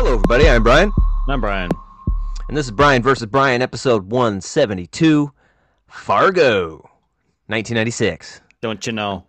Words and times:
Hello, 0.00 0.12
everybody. 0.14 0.48
I'm 0.48 0.62
Brian, 0.62 0.92
I'm 1.28 1.40
Brian. 1.40 1.70
and 2.46 2.56
this 2.56 2.66
is 2.66 2.70
Brian 2.70 3.02
versus 3.02 3.26
Brian, 3.26 3.60
episode 3.60 4.12
172, 4.12 5.32
Fargo, 5.88 6.76
1996. 7.48 8.40
Don't 8.60 8.86
you 8.86 8.92
know? 8.92 9.26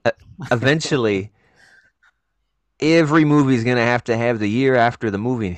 Eventually, 0.51 1.31
every 2.79 3.25
movie 3.25 3.55
is 3.55 3.63
going 3.63 3.77
to 3.77 3.83
have 3.83 4.03
to 4.03 4.15
have 4.15 4.37
the 4.37 4.47
year 4.47 4.75
after 4.75 5.09
the 5.09 5.17
movie 5.17 5.57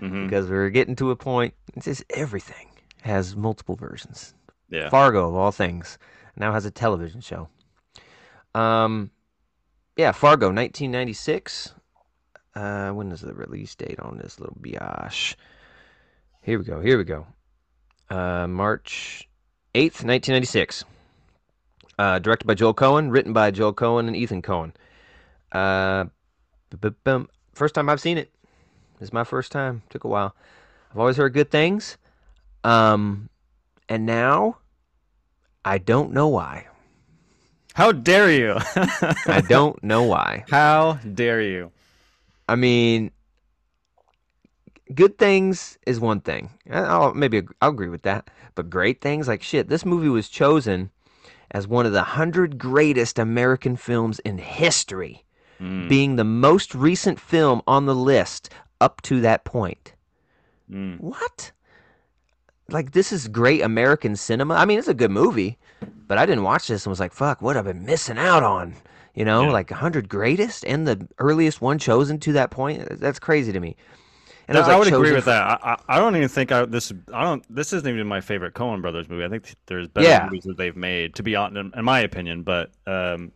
hmm 0.00 0.24
because 0.24 0.48
we're 0.48 0.70
getting 0.70 0.96
to 0.96 1.10
a 1.10 1.16
point. 1.16 1.52
It's 1.74 1.84
just 1.84 2.04
everything 2.08 2.70
has 3.02 3.36
multiple 3.36 3.76
versions. 3.76 4.32
Yeah. 4.70 4.88
Fargo, 4.88 5.28
of 5.28 5.34
all 5.34 5.52
things, 5.52 5.98
now 6.34 6.54
has 6.54 6.64
a 6.64 6.70
television 6.70 7.20
show. 7.20 7.50
Um, 8.54 9.10
yeah, 9.98 10.12
Fargo, 10.12 10.46
1996. 10.46 11.74
Uh, 12.56 12.90
when 12.90 13.12
is 13.12 13.20
the 13.20 13.34
release 13.34 13.74
date 13.74 14.00
on 14.00 14.16
this 14.16 14.40
little 14.40 14.56
biatch? 14.58 15.36
Here 16.40 16.58
we 16.58 16.64
go. 16.64 16.80
Here 16.80 16.96
we 16.96 17.04
go. 17.04 17.26
Uh, 18.08 18.46
March 18.46 19.28
8th, 19.74 20.02
1996. 20.02 20.84
Uh, 21.98 22.18
directed 22.18 22.46
by 22.46 22.54
Joel 22.54 22.72
Coen, 22.72 23.12
written 23.12 23.34
by 23.34 23.50
Joel 23.50 23.74
Coen 23.74 24.06
and 24.06 24.16
Ethan 24.16 24.40
Coen. 24.40 24.72
Uh, 25.52 26.06
first 27.52 27.74
time 27.74 27.90
I've 27.90 28.00
seen 28.00 28.16
it. 28.16 28.32
This 28.98 29.08
is 29.08 29.12
my 29.12 29.24
first 29.24 29.52
time. 29.52 29.82
Took 29.90 30.04
a 30.04 30.08
while. 30.08 30.34
I've 30.90 30.98
always 30.98 31.18
heard 31.18 31.34
good 31.34 31.50
things. 31.50 31.98
Um, 32.64 33.28
and 33.86 34.06
now 34.06 34.58
I 35.62 35.76
don't 35.76 36.12
know 36.12 36.28
why. 36.28 36.68
How 37.74 37.92
dare 37.92 38.30
you? 38.30 38.56
I 39.26 39.42
don't 39.46 39.82
know 39.84 40.04
why. 40.04 40.44
How 40.48 40.94
dare 40.94 41.42
you? 41.42 41.72
I 42.48 42.56
mean, 42.56 43.10
good 44.94 45.18
things 45.18 45.78
is 45.86 45.98
one 46.00 46.20
thing. 46.20 46.50
I'll 46.70 47.14
maybe 47.14 47.42
I'll 47.60 47.70
agree 47.70 47.88
with 47.88 48.02
that. 48.02 48.28
But 48.54 48.70
great 48.70 49.00
things, 49.00 49.28
like 49.28 49.42
shit, 49.42 49.68
this 49.68 49.84
movie 49.84 50.08
was 50.08 50.28
chosen 50.28 50.90
as 51.50 51.66
one 51.68 51.86
of 51.86 51.92
the 51.92 52.02
hundred 52.02 52.58
greatest 52.58 53.18
American 53.18 53.76
films 53.76 54.18
in 54.20 54.38
history, 54.38 55.22
Mm, 55.60 55.88
being 55.88 56.16
the 56.16 56.24
most 56.24 56.74
recent 56.74 57.18
film 57.18 57.62
on 57.66 57.86
the 57.86 57.94
list 57.94 58.50
up 58.78 59.00
to 59.02 59.22
that 59.22 59.44
point. 59.44 59.94
mm. 60.70 61.00
What? 61.00 61.52
Like 62.68 62.92
this 62.92 63.10
is 63.10 63.28
great 63.28 63.62
American 63.62 64.16
cinema. 64.16 64.54
I 64.54 64.66
mean, 64.66 64.78
it's 64.78 64.88
a 64.88 64.92
good 64.94 65.10
movie, 65.10 65.56
but 66.06 66.18
I 66.18 66.26
didn't 66.26 66.44
watch 66.44 66.66
this 66.68 66.84
and 66.84 66.90
was 66.90 67.00
like, 67.00 67.12
"Fuck, 67.14 67.40
what 67.40 67.56
I've 67.56 67.66
I 67.66 67.72
been 67.72 67.86
missing 67.86 68.18
out 68.18 68.42
on?" 68.42 68.74
You 69.16 69.24
know, 69.24 69.44
Yeah. 69.46 69.50
like 69.50 69.70
hundred 69.70 70.08
greatest 70.08 70.64
and 70.64 70.86
the 70.86 71.08
earliest 71.18 71.60
one 71.60 71.78
chosen 71.78 72.20
to 72.20 72.32
that 72.34 72.50
point. 72.50 73.00
That's 73.00 73.18
crazy 73.18 73.50
to 73.52 73.58
me. 73.58 73.74
And 74.46 74.54
No, 74.54 74.60
it 74.60 74.62
was, 74.66 74.68
I 74.68 74.78
would 74.78 74.86
agree 74.88 75.12
with 75.12 75.24
for- 75.24 75.30
that. 75.30 75.42
I, 75.64 75.72
I, 75.72 75.96
I 75.96 75.98
don't 75.98 76.14
even 76.14 76.28
think 76.28 76.52
I 76.52 76.64
this 76.66 76.92
I 77.12 77.24
don't 77.24 77.42
this 77.52 77.72
isn't 77.72 77.88
even 77.88 78.06
my 78.06 78.20
favorite 78.20 78.54
Coen 78.54 78.80
Brothers 78.82 79.08
movie. 79.08 79.24
I 79.24 79.28
think 79.28 79.52
there's 79.66 79.88
better 79.88 80.06
Yeah. 80.06 80.24
movies 80.26 80.44
that 80.44 80.56
they've 80.56 80.76
made, 80.76 81.14
to 81.16 81.22
be 81.24 81.34
honest, 81.34 81.56
in, 81.74 81.78
in 81.78 81.84
my 81.84 82.00
opinion. 82.00 82.42
But 82.42 82.70
um, 82.86 83.32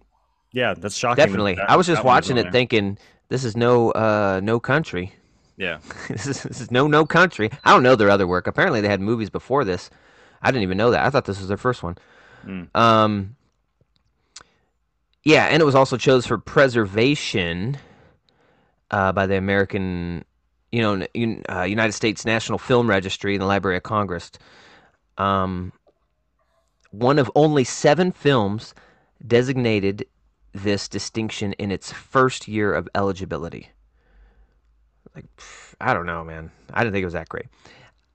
yeah, 0.53 0.75
that's 0.75 0.95
shocking. 0.97 1.25
Definitely, 1.25 1.55
that- 1.55 1.69
I 1.71 1.77
was 1.77 1.87
just 1.87 2.05
watching 2.05 2.33
on 2.35 2.39
it 2.39 2.43
there. 2.45 2.53
thinking, 2.53 2.99
"This 3.29 3.43
is 3.45 3.57
no, 3.57 3.91
uh, 3.93 4.41
no 4.45 4.61
country. 4.61 5.13
Yeah, 5.57 5.79
this, 6.09 6.27
is, 6.27 6.43
this 6.43 6.61
is 6.61 6.71
no, 6.71 6.87
no 6.89 7.07
country." 7.07 7.51
I 7.65 7.73
don't 7.73 7.83
know 7.83 7.97
their 7.97 8.11
other 8.11 8.27
work. 8.27 8.47
Apparently, 8.47 8.81
they 8.83 8.89
had 8.89 9.01
movies 9.01 9.31
before 9.31 9.65
this. 9.65 9.89
I 10.43 10.51
didn't 10.51 10.63
even 10.65 10.77
know 10.77 10.91
that. 10.91 11.05
I 11.05 11.11
thought 11.11 11.25
this 11.25 11.39
was 11.39 11.49
their 11.49 11.57
first 11.57 11.83
one. 11.83 11.97
Mm. 12.47 12.75
Um, 12.77 13.37
yeah, 15.25 15.47
and 15.47 15.61
it 15.61 15.65
was 15.65 15.75
also 15.75 15.97
chose 15.97 16.27
for 16.27 16.39
preservation 16.39 17.79
uh, 18.91 19.13
by 19.13 19.27
the 19.27 19.37
American, 19.37 20.25
you 20.73 20.81
know, 20.83 21.07
Un- 21.15 21.43
uh, 21.49 21.63
United 21.63 21.93
States 21.93 22.25
National 22.25 22.59
Film 22.59 22.89
Registry 22.89 23.35
and 23.35 23.43
the 23.43 23.47
Library 23.47 23.77
of 23.77 23.83
Congress. 23.83 24.31
Um, 25.19 25.73
one 26.91 27.19
of 27.19 27.31
only 27.35 27.65
seven 27.65 28.13
films 28.13 28.75
designated 29.27 30.07
this 30.53 30.89
distinction 30.89 31.53
in 31.55 31.71
its 31.71 31.93
first 31.93 32.49
year 32.49 32.73
of 32.75 32.89
eligibility. 32.95 33.71
Like, 35.15 35.27
I 35.81 35.95
don't 35.95 36.07
know, 36.07 36.25
man. 36.25 36.51
I 36.73 36.83
didn't 36.83 36.95
think 36.95 37.03
it 37.03 37.07
was 37.07 37.15
that 37.15 37.29
great. 37.29 37.47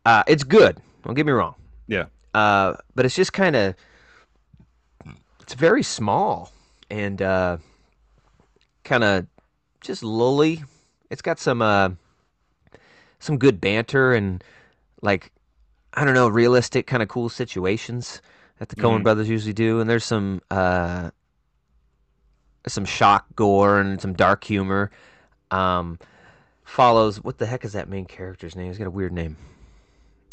Uh, 0.05 0.23
it's 0.27 0.43
good. 0.43 0.77
Don't 1.03 1.13
get 1.13 1.25
me 1.25 1.31
wrong. 1.31 1.55
yeah. 1.87 2.05
Uh, 2.33 2.75
but 2.95 3.05
it's 3.05 3.15
just 3.15 3.31
kind 3.31 3.55
of 3.55 3.75
it's 5.41 5.53
very 5.53 5.83
small 5.83 6.51
and 6.89 7.21
uh, 7.21 7.57
kind 8.83 9.03
of 9.03 9.27
just 9.81 10.03
lully. 10.03 10.63
It's 11.09 11.21
got 11.21 11.39
some 11.39 11.61
uh, 11.61 11.89
some 13.19 13.37
good 13.37 13.61
banter 13.61 14.13
and 14.13 14.43
like 15.01 15.31
I 15.93 16.03
don't 16.05 16.13
know, 16.13 16.27
realistic 16.27 16.87
kind 16.87 17.01
of 17.03 17.09
cool 17.09 17.29
situations 17.29 18.21
that 18.59 18.69
the 18.69 18.75
Coen 18.75 18.99
Mhm. 18.99 19.03
brothers 19.03 19.29
usually 19.29 19.53
do, 19.53 19.79
and 19.79 19.89
there's 19.89 20.03
some 20.05 20.41
uh, 20.51 21.11
some 22.67 22.85
shock 22.85 23.25
gore 23.35 23.79
and 23.79 24.01
some 24.01 24.13
dark 24.13 24.43
humor. 24.43 24.91
Um, 25.51 25.99
follows 26.63 27.23
what 27.23 27.37
the 27.37 27.45
heck 27.45 27.63
is 27.63 27.73
that 27.73 27.87
main 27.87 28.05
character's 28.05 28.55
name? 28.55 28.67
He's 28.67 28.77
got 28.77 28.87
a 28.87 28.91
weird 28.91 29.13
name. 29.13 29.37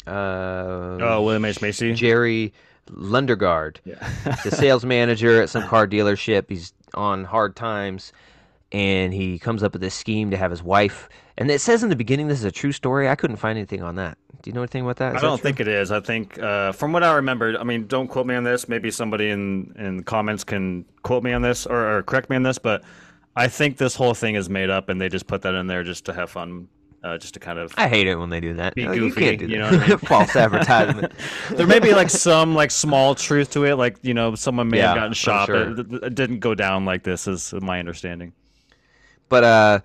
Uh, 0.07 0.97
Oh, 0.99 1.21
William 1.23 1.45
H 1.45 1.61
Macy. 1.61 1.93
Jerry 1.93 2.53
Lundegaard, 2.91 3.77
Yeah. 3.85 3.95
the 4.43 4.51
sales 4.51 4.85
manager 4.85 5.41
at 5.41 5.49
some 5.49 5.63
car 5.63 5.87
dealership. 5.87 6.45
He's 6.49 6.73
on 6.93 7.23
hard 7.25 7.55
times, 7.55 8.13
and 8.71 9.13
he 9.13 9.39
comes 9.39 9.63
up 9.63 9.73
with 9.73 9.81
this 9.81 9.95
scheme 9.95 10.31
to 10.31 10.37
have 10.37 10.51
his 10.51 10.61
wife. 10.63 11.09
And 11.37 11.49
it 11.49 11.61
says 11.61 11.83
in 11.83 11.89
the 11.89 11.95
beginning 11.95 12.27
this 12.27 12.39
is 12.39 12.45
a 12.45 12.51
true 12.51 12.71
story. 12.71 13.09
I 13.09 13.15
couldn't 13.15 13.37
find 13.37 13.57
anything 13.57 13.81
on 13.81 13.95
that. 13.95 14.17
Do 14.41 14.49
you 14.49 14.53
know 14.53 14.61
anything 14.61 14.83
about 14.83 14.97
that? 14.97 15.15
Is 15.15 15.23
I 15.23 15.25
don't 15.25 15.37
true? 15.37 15.43
think 15.43 15.59
it 15.61 15.67
is. 15.69 15.91
I 15.91 16.01
think, 16.01 16.37
uh, 16.37 16.73
from 16.73 16.91
what 16.91 17.01
I 17.03 17.13
remember, 17.15 17.57
I 17.57 17.63
mean, 17.63 17.87
don't 17.87 18.07
quote 18.09 18.27
me 18.27 18.35
on 18.35 18.43
this. 18.43 18.67
Maybe 18.67 18.91
somebody 18.91 19.29
in 19.29 19.73
in 19.77 19.97
the 19.97 20.03
comments 20.03 20.43
can 20.43 20.85
quote 21.01 21.23
me 21.23 21.31
on 21.33 21.41
this 21.41 21.65
or, 21.65 21.97
or 21.99 22.03
correct 22.03 22.29
me 22.29 22.35
on 22.35 22.43
this, 22.43 22.59
but 22.59 22.83
I 23.35 23.47
think 23.47 23.77
this 23.77 23.95
whole 23.95 24.13
thing 24.13 24.35
is 24.35 24.49
made 24.49 24.69
up, 24.69 24.89
and 24.89 24.99
they 24.99 25.07
just 25.09 25.25
put 25.27 25.41
that 25.43 25.55
in 25.55 25.67
there 25.67 25.83
just 25.83 26.05
to 26.05 26.13
have 26.13 26.29
fun, 26.29 26.67
uh, 27.03 27.17
just 27.17 27.33
to 27.33 27.39
kind 27.39 27.59
of. 27.59 27.73
I 27.77 27.87
hate 27.87 28.07
it 28.07 28.15
when 28.15 28.29
they 28.29 28.39
do 28.39 28.53
that. 28.55 28.75
Be 28.75 28.85
Uh, 28.85 28.93
you 28.93 29.01
goofy, 29.09 29.21
can't 29.21 29.39
do 29.39 29.47
you 29.47 29.57
know 29.59 29.67
I 29.67 29.87
mean? 29.87 29.97
False 29.99 30.35
advertisement. 30.35 31.11
there 31.51 31.67
may 31.67 31.79
be 31.79 31.93
like 31.93 32.09
some 32.09 32.55
like 32.55 32.71
small 32.71 33.13
truth 33.15 33.51
to 33.51 33.65
it, 33.65 33.75
like 33.75 33.97
you 34.01 34.13
know, 34.13 34.35
someone 34.35 34.69
may 34.69 34.77
Yeah, 34.77 34.87
have 34.89 34.95
gotten 34.95 35.13
shot, 35.13 35.47
sure. 35.47 35.71
but 35.71 36.03
it, 36.03 36.15
didn't 36.15 36.39
go 36.39 36.55
down 36.55 36.85
like 36.85 37.03
this, 37.03 37.27
is 37.27 37.53
my 37.61 37.79
understanding. 37.79 38.33
But 39.29 39.43
uh, 39.43 39.79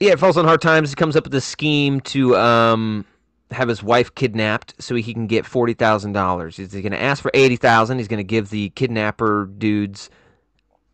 yeah, 0.00 0.12
it 0.12 0.18
falls 0.18 0.36
on 0.36 0.44
hard 0.44 0.60
times. 0.60 0.90
He 0.90 0.96
comes 0.96 1.16
up 1.16 1.24
with 1.24 1.32
this 1.32 1.44
scheme 1.44 2.00
to 2.02 2.36
um 2.36 3.04
have 3.50 3.68
his 3.68 3.82
wife 3.82 4.14
kidnapped 4.14 4.74
so 4.80 4.94
he 4.96 5.14
can 5.14 5.26
get 5.26 5.46
forty 5.46 5.74
thousand 5.74 6.12
dollars. 6.12 6.56
He's 6.56 6.72
going 6.72 6.90
to 6.90 7.00
ask 7.00 7.22
for 7.22 7.30
eighty 7.34 7.56
thousand. 7.56 7.98
He's 7.98 8.08
going 8.08 8.18
to 8.18 8.24
give 8.24 8.50
the 8.50 8.70
kidnapper 8.70 9.46
dudes 9.58 10.10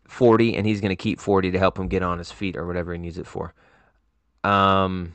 forty, 0.07 0.55
and 0.55 0.65
he's 0.67 0.79
going 0.79 0.89
to 0.91 0.95
keep 0.95 1.19
forty 1.19 1.51
to 1.51 1.57
help 1.59 1.77
him 1.79 1.87
get 1.87 2.03
on 2.03 2.19
his 2.19 2.31
feet 2.31 2.55
or 2.55 2.67
whatever 2.67 2.93
he 2.93 2.99
needs 2.99 3.17
it 3.17 3.25
for. 3.27 3.53
Um. 4.43 5.13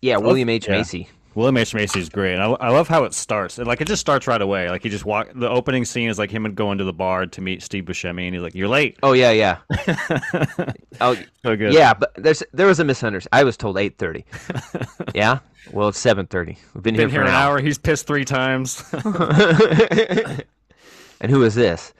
Yeah, 0.00 0.18
William 0.18 0.50
H 0.50 0.66
yeah. 0.66 0.76
Macy. 0.76 1.08
William 1.34 1.56
H 1.56 1.74
Macy 1.74 1.98
is 1.98 2.08
great. 2.08 2.34
And 2.34 2.42
I, 2.42 2.46
I 2.46 2.70
love 2.70 2.88
how 2.88 3.04
it 3.04 3.12
starts. 3.12 3.58
And, 3.58 3.66
like 3.66 3.80
it 3.80 3.88
just 3.88 4.00
starts 4.00 4.26
right 4.26 4.40
away. 4.40 4.70
Like 4.70 4.82
he 4.82 4.88
just 4.88 5.04
walk. 5.04 5.28
The 5.34 5.48
opening 5.48 5.84
scene 5.84 6.08
is 6.08 6.18
like 6.18 6.30
him 6.30 6.46
and 6.46 6.54
going 6.54 6.78
to 6.78 6.84
the 6.84 6.92
bar 6.92 7.26
to 7.26 7.40
meet 7.40 7.62
Steve 7.62 7.84
Buscemi, 7.84 8.26
and 8.26 8.34
he's 8.34 8.42
like, 8.42 8.54
"You're 8.54 8.68
late." 8.68 8.96
Oh 9.02 9.12
yeah, 9.12 9.30
yeah. 9.30 9.58
Oh 11.00 11.16
so 11.44 11.56
good. 11.56 11.72
yeah, 11.72 11.92
but 11.92 12.12
there's 12.14 12.44
there 12.52 12.68
was 12.68 12.78
a 12.78 12.84
misunderstanding. 12.84 13.40
I 13.40 13.42
was 13.42 13.56
told 13.56 13.78
eight 13.78 13.98
thirty. 13.98 14.24
yeah. 15.14 15.40
Well, 15.72 15.88
it's 15.88 15.98
seven 15.98 16.26
thirty. 16.26 16.56
We've 16.72 16.84
been, 16.84 16.94
Been 16.94 17.08
here 17.08 17.08
here 17.08 17.20
for 17.22 17.26
an 17.26 17.34
hour. 17.34 17.60
He's 17.60 17.78
pissed 17.78 18.06
three 18.06 18.24
times. 18.24 18.84
and 18.92 20.44
who 21.30 21.42
is 21.42 21.56
this? 21.56 21.92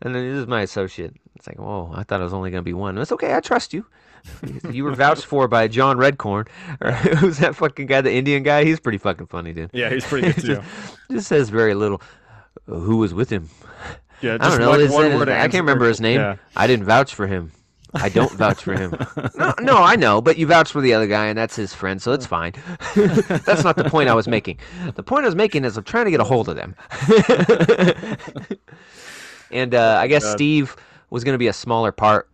And 0.00 0.14
then 0.14 0.30
this 0.30 0.38
is 0.38 0.46
my 0.46 0.62
associate. 0.62 1.14
It's 1.36 1.46
like, 1.46 1.58
whoa, 1.58 1.92
I 1.94 2.04
thought 2.04 2.20
it 2.20 2.24
was 2.24 2.32
only 2.32 2.50
going 2.50 2.62
to 2.62 2.68
be 2.68 2.72
one. 2.72 2.96
It's 2.96 3.12
okay, 3.12 3.34
I 3.34 3.40
trust 3.40 3.74
you. 3.74 3.84
You 4.70 4.84
were 4.84 4.94
vouched 4.94 5.24
for 5.24 5.48
by 5.48 5.66
John 5.68 5.96
Redcorn. 5.96 6.48
Or 6.80 6.92
who's 7.16 7.38
that 7.38 7.56
fucking 7.56 7.86
guy, 7.86 8.00
the 8.00 8.12
Indian 8.12 8.42
guy? 8.42 8.64
He's 8.64 8.80
pretty 8.80 8.98
fucking 8.98 9.26
funny, 9.26 9.52
dude. 9.52 9.70
yeah, 9.72 9.90
he's 9.90 10.04
pretty 10.04 10.32
good 10.32 10.40
too. 10.44 10.54
just, 10.56 10.98
just 11.10 11.28
says 11.28 11.48
very 11.50 11.74
little. 11.74 12.00
Who 12.66 12.98
was 12.98 13.14
with 13.14 13.30
him? 13.30 13.48
Yeah, 14.20 14.36
I 14.40 14.50
don't 14.50 14.60
know. 14.60 14.70
like 14.70 14.80
His- 14.80 14.90
one 14.92 15.10
his- 15.10 15.14
word 15.18 15.28
I 15.28 15.42
can't 15.48 15.62
remember 15.62 15.86
his 15.88 16.00
name. 16.00 16.20
Yeah. 16.20 16.36
I 16.56 16.66
didn't 16.66 16.84
vouch 16.86 17.14
for 17.14 17.26
him. 17.26 17.52
I 17.94 18.10
don't 18.10 18.30
vouch 18.32 18.62
for 18.62 18.74
him. 18.74 18.94
No, 19.36 19.54
no, 19.60 19.76
I 19.78 19.96
know, 19.96 20.20
but 20.20 20.36
you 20.36 20.46
vouch 20.46 20.70
for 20.72 20.82
the 20.82 20.92
other 20.92 21.06
guy, 21.06 21.26
and 21.26 21.38
that's 21.38 21.56
his 21.56 21.72
friend, 21.72 22.02
so 22.02 22.12
it's 22.12 22.26
fine. 22.26 22.52
that's 22.94 23.64
not 23.64 23.76
the 23.76 23.88
point 23.88 24.10
I 24.10 24.14
was 24.14 24.28
making. 24.28 24.58
The 24.94 25.02
point 25.02 25.24
I 25.24 25.28
was 25.28 25.34
making 25.34 25.64
is 25.64 25.74
I'm 25.78 25.84
trying 25.84 26.04
to 26.04 26.10
get 26.10 26.20
a 26.20 26.24
hold 26.24 26.50
of 26.50 26.56
them. 26.56 26.74
and 29.50 29.74
uh, 29.74 29.96
I 30.00 30.06
guess 30.06 30.22
God. 30.24 30.32
Steve 30.32 30.76
was 31.10 31.24
going 31.24 31.32
to 31.34 31.38
be 31.38 31.48
a 31.48 31.52
smaller 31.52 31.92
part, 31.92 32.28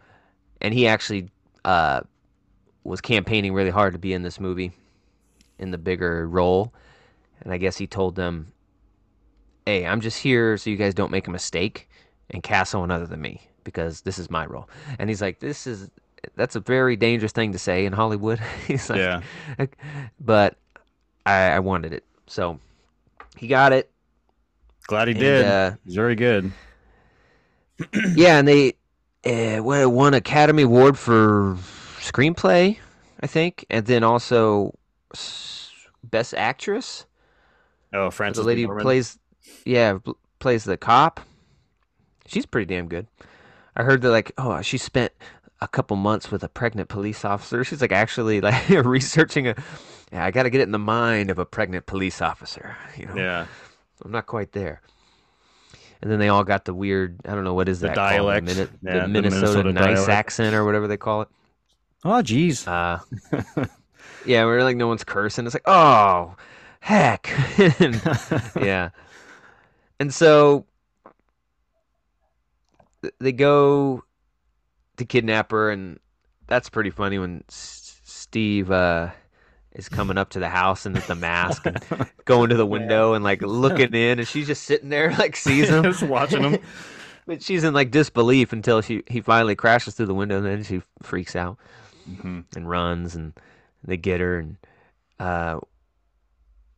and 0.61 0.75
he 0.75 0.87
actually 0.89 1.29
uh, 1.65 2.01
was 2.85 3.01
campaigning 3.01 3.53
really 3.55 3.71
hard 3.71 3.93
to 3.95 3.99
be 3.99 4.13
in 4.13 4.23
this 4.23 4.39
movie, 4.41 4.73
in 5.59 5.71
the 5.71 5.79
bigger 5.79 6.29
role. 6.29 6.73
And 7.41 7.53
I 7.53 7.59
guess 7.59 7.77
he 7.77 7.87
told 7.87 8.15
them, 8.17 8.53
"Hey, 9.67 9.87
I'm 9.87 10.01
just 10.01 10.19
here 10.23 10.57
so 10.57 10.71
you 10.71 10.77
guys 10.77 10.95
don't 10.95 11.11
make 11.11 11.27
a 11.27 11.31
mistake 11.31 11.89
and 12.31 12.43
cast 12.43 12.71
someone 12.73 12.91
other 12.91 13.07
than 13.07 13.21
me 13.21 13.41
because 13.65 14.03
this 14.03 14.19
is 14.19 14.31
my 14.31 14.47
role." 14.47 14.69
And 14.99 15.09
he's 15.11 15.21
like, 15.23 15.41
"This 15.41 15.67
is 15.67 15.91
that's 16.37 16.57
a 16.57 16.61
very 16.61 16.97
dangerous 16.97 17.33
thing 17.33 17.53
to 17.53 17.59
say 17.59 17.85
in 17.85 17.93
Hollywood. 17.93 18.41
He's 18.67 18.89
like, 18.89 18.99
Yeah. 18.99 19.21
but 20.21 20.57
I, 21.27 21.51
I 21.51 21.59
wanted 21.59 21.93
it, 21.93 22.03
so 22.27 22.59
he 23.37 23.47
got 23.47 23.75
it. 23.75 23.91
Glad 24.87 25.09
he 25.09 25.13
And, 25.13 25.21
did. 25.21 25.45
uh, 25.45 25.73
He's 25.85 25.95
very 25.97 26.15
good. 26.15 26.51
yeah, 28.15 28.39
and 28.39 28.47
they 28.49 28.75
uh, 29.27 29.63
won 29.89 30.15
Academy 30.15 30.63
Award 30.65 30.99
for 30.99 31.57
screenplay, 31.99 32.79
I 33.21 33.27
think, 33.27 33.65
and 33.71 33.87
then 33.87 34.05
also 34.05 34.77
best 36.03 36.35
actress. 36.35 37.07
Oh, 37.93 38.11
The 38.11 38.43
lady 38.43 38.63
who 38.63 38.81
plays, 38.81 39.19
yeah, 39.65 39.99
plays 40.39 40.65
the 40.65 40.77
cop. 40.77 41.21
She's 42.27 42.47
pretty 42.47 42.67
damn 42.75 42.89
good. 42.89 43.07
I 43.77 43.83
heard 43.83 44.03
that 44.03 44.11
like, 44.11 44.33
oh, 44.39 44.61
she 44.63 44.79
spent 44.79 45.13
a 45.61 45.69
couple 45.69 45.97
months 45.97 46.31
with 46.31 46.43
a 46.43 46.49
pregnant 46.49 46.89
police 46.89 47.25
officer. 47.25 47.65
She's 47.69 47.81
like 47.81 47.93
actually 47.93 48.41
like 48.41 48.69
researching 48.85 49.49
a. 49.49 49.55
Yeah, 50.13 50.25
I 50.25 50.31
got 50.31 50.45
to 50.45 50.51
get 50.51 50.61
it 50.61 50.65
in 50.65 50.73
the 50.73 50.79
mind 50.79 51.31
of 51.31 51.39
a 51.39 51.47
pregnant 51.47 51.87
police 51.87 52.21
officer. 52.23 52.77
You 52.97 53.07
know, 53.07 53.17
Yeah. 53.17 53.47
I'm 54.05 54.11
not 54.11 54.27
quite 54.27 54.53
there. 54.53 54.81
And 56.05 56.13
then 56.13 56.19
they 56.19 56.29
all 56.29 56.45
got 56.45 56.67
the 56.67 56.75
weird, 56.75 57.19
I 57.27 57.35
don't 57.35 57.45
know 57.45 57.55
what 57.55 57.67
is 57.69 57.81
The 57.81 57.89
that 57.89 57.97
called? 57.97 58.11
dialect. 58.11 58.47
Mini- 58.47 58.59
Yeah, 58.83 58.93
the 58.93 59.01
the 59.01 59.09
Minnesota, 59.09 59.41
Minnesota 59.65 59.73
nice 59.73 59.85
dialect. 59.95 60.09
accent 60.11 60.55
or 60.55 60.65
whatever 60.67 60.87
they 60.87 60.99
call 60.99 61.23
it. 61.23 61.29
Oh, 62.05 62.21
jeez. 62.23 62.69
Uh, 62.69 62.99
yeah, 64.27 64.45
where 64.45 64.63
like 64.63 64.77
no 64.77 64.87
one's 64.87 65.03
cursing. 65.03 65.47
It's 65.47 65.55
like, 65.55 65.63
oh, 65.67 66.37
heck. 66.81 67.31
And- 67.81 68.03
yeah. 68.61 68.91
And 69.99 70.13
so 70.13 70.67
they 73.21 73.33
go 73.33 74.05
to 74.99 75.05
kidnap 75.07 75.51
her, 75.53 75.71
and 75.71 75.99
that's 76.47 76.69
pretty 76.69 76.91
funny 76.91 77.19
when 77.19 77.45
S- 77.49 78.01
Steve 78.05 78.71
uh, 78.71 79.11
is 79.75 79.89
coming 79.89 80.19
up 80.19 80.31
to 80.31 80.39
the 80.39 80.49
house 80.49 80.87
and 80.87 80.95
with 80.95 81.07
the 81.07 81.15
mask 81.15 81.67
and 81.67 81.85
going 82.25 82.51
to 82.51 82.57
the 82.57 82.67
window 82.67 83.15
and 83.15 83.25
like 83.25 83.43
looking 83.43 83.93
in, 83.95 84.19
and 84.19 84.29
she's 84.29 84.47
just 84.47 84.65
sitting 84.65 84.89
there 84.89 85.11
like 85.19 85.37
sees 85.37 85.69
him. 85.69 85.83
Just 85.83 86.03
watching 86.03 86.43
him. 86.43 86.59
But 87.27 87.43
she's 87.43 87.65
in 87.65 87.73
like 87.73 87.91
disbelief 87.91 88.53
until 88.53 88.83
she 88.83 89.03
he 89.07 89.23
finally 89.23 89.55
crashes 89.55 89.95
through 89.95 90.07
the 90.07 90.15
window, 90.15 90.37
and 90.37 90.47
then 90.47 90.63
she 90.63 90.83
freaks 91.03 91.35
out 91.35 91.59
hmm 92.05 92.41
and 92.55 92.69
runs, 92.69 93.17
and 93.17 93.33
they 93.83 93.97
get 93.97 94.21
her. 94.21 94.39
And 94.39 94.57
uh, 95.19 95.61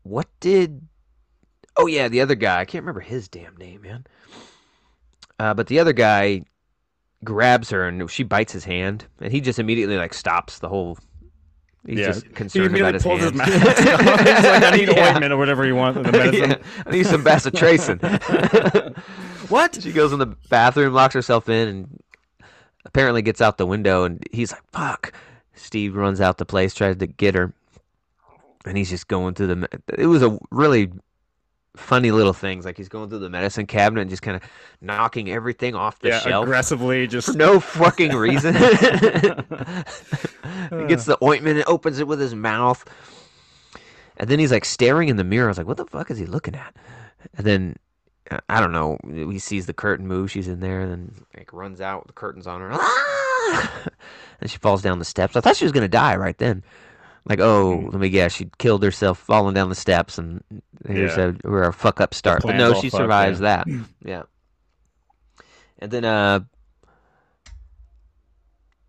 what 0.05 0.29
did? 0.39 0.87
Oh 1.77 1.87
yeah, 1.89 2.07
the 2.07 2.21
other 2.21 2.37
guy. 2.37 2.61
I 2.61 2.65
can't 2.65 2.83
remember 2.85 3.01
his 3.01 3.29
damn 3.29 3.57
name, 3.57 3.83
man. 3.83 4.07
Uh, 5.41 5.53
but 5.53 5.67
the 5.67 5.81
other 5.81 5.93
guy 5.93 6.43
grabs 7.25 7.71
her, 7.71 7.87
and 7.89 8.09
she 8.09 8.23
bites 8.23 8.53
his 8.53 8.65
hand, 8.65 9.07
and 9.21 9.33
he 9.33 9.41
just 9.41 9.59
immediately 9.59 9.97
like 9.97 10.15
stops 10.15 10.61
the 10.61 10.69
whole. 10.69 10.97
He's 11.87 11.99
Yeah. 12.01 12.07
just 12.09 12.25
He 12.27 12.29
concerned 12.33 12.67
immediately 12.67 12.81
about 12.89 12.95
his 12.95 13.03
pulls 13.03 13.21
his 13.21 13.31
hand. 13.31 13.37
mask. 13.39 13.79
He's 13.79 14.45
like, 14.45 14.63
I 14.65 14.77
need 14.77 14.89
Yeah. 14.97 15.09
ointment 15.13 15.33
or 15.33 15.37
whatever 15.37 15.65
you 15.67 15.75
want. 15.77 16.03
The 16.03 16.03
medicine. 16.13 16.51
Yeah, 16.51 16.83
I 16.87 16.91
need 16.91 17.07
some 17.07 17.25
bacitracin. 17.25 18.01
What? 19.49 19.81
She 19.81 19.93
goes 19.93 20.13
in 20.13 20.19
the 20.19 20.35
bathroom, 20.51 20.93
locks 20.93 21.15
herself 21.15 21.49
in, 21.49 21.69
and 21.69 22.03
apparently 22.85 23.23
gets 23.23 23.41
out 23.41 23.59
the 23.59 23.67
window. 23.67 24.03
And 24.03 24.21
he's 24.33 24.51
like, 24.51 24.63
"Fuck!" 24.73 25.13
Steve 25.55 25.95
runs 25.95 26.21
out 26.21 26.39
the 26.39 26.45
place, 26.45 26.75
tries 26.75 26.97
to 26.97 27.07
get 27.07 27.37
her, 27.37 27.53
and 28.65 28.77
he's 28.77 28.91
just 28.91 29.07
going 29.07 29.35
through 29.35 29.47
the. 29.47 29.69
It 29.97 30.07
was 30.07 30.25
a 30.25 30.37
really 30.51 30.91
funny 31.77 32.11
little 32.11 32.33
things. 32.33 32.65
Like 32.65 32.77
he's 32.77 32.89
going 32.89 33.09
through 33.09 33.21
the 33.21 33.31
medicine 33.31 33.67
cabinet 33.67 34.01
and 34.01 34.11
just 34.11 34.23
kind 34.23 34.35
of 34.37 34.43
knocking 34.81 35.31
everything 35.31 35.77
off 35.77 36.01
the 36.01 36.09
Yeah, 36.09 36.19
shelf 36.19 36.43
aggressively 36.43 37.07
just. 37.07 37.29
for 37.31 37.37
no 37.39 37.61
fucking 37.61 38.17
reason. 38.17 38.57
He 40.71 40.87
gets 40.87 41.05
the 41.05 41.19
ointment 41.23 41.59
and 41.59 41.69
opens 41.69 41.99
it 41.99 42.07
with 42.07 42.21
his 42.21 42.35
mouth. 42.35 42.85
And 44.17 44.29
then 44.31 44.39
he's 44.39 44.53
like 44.53 44.65
staring 44.65 45.09
in 45.09 45.17
the 45.17 45.25
mirror. 45.25 45.47
I 45.47 45.49
was 45.51 45.59
like, 45.59 45.67
what 45.67 45.77
the 45.77 45.87
fuck 45.87 46.11
is 46.11 46.19
he 46.19 46.27
looking 46.27 46.55
at? 46.55 46.75
And 47.37 47.47
then 47.47 47.77
uh, 48.31 48.39
I 48.49 48.61
don't 48.61 48.73
know. 48.73 48.99
He 49.13 49.39
sees 49.39 49.67
the 49.67 49.73
curtain 49.75 50.07
move. 50.07 50.31
She's 50.31 50.49
in 50.49 50.61
there, 50.61 50.81
and 50.81 50.91
then 50.91 51.15
like 51.37 51.53
runs 51.53 51.81
out 51.81 52.01
with 52.01 52.07
the 52.09 52.13
curtains 52.15 52.47
on 52.47 52.61
her. 52.61 52.71
Ah! 53.49 53.85
and 54.41 54.51
she 54.51 54.59
falls 54.59 54.83
down 54.83 54.99
the 54.99 55.05
steps. 55.05 55.37
I 55.37 55.41
thought 55.41 55.57
she 55.57 55.65
was 55.65 55.71
gonna 55.73 55.87
die 55.87 56.17
right 56.17 56.37
then. 56.37 56.65
Like, 57.29 57.39
oh, 57.41 57.77
Mhm. 57.79 57.93
let 57.93 58.01
me 58.01 58.09
guess, 58.09 58.33
she 58.35 58.51
killed 58.59 58.83
herself 58.83 59.19
falling 59.19 59.55
down 59.55 59.69
the 59.69 59.75
steps, 59.77 60.19
and 60.19 60.43
here's 60.87 61.17
Yeah. 61.17 61.33
a, 61.45 61.49
we're 61.49 61.63
a 61.69 61.73
fuck 61.73 62.01
up 62.01 62.13
start. 62.15 62.43
But 62.43 62.57
no, 62.57 62.75
she 62.81 62.91
survives 62.91 63.41
yeah. 63.41 63.63
that. 63.65 63.85
Yeah. 64.05 64.23
And 65.79 65.91
then, 65.91 66.05
uh, 66.05 66.41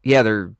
yeah, 0.04 0.24
they're. 0.24 0.54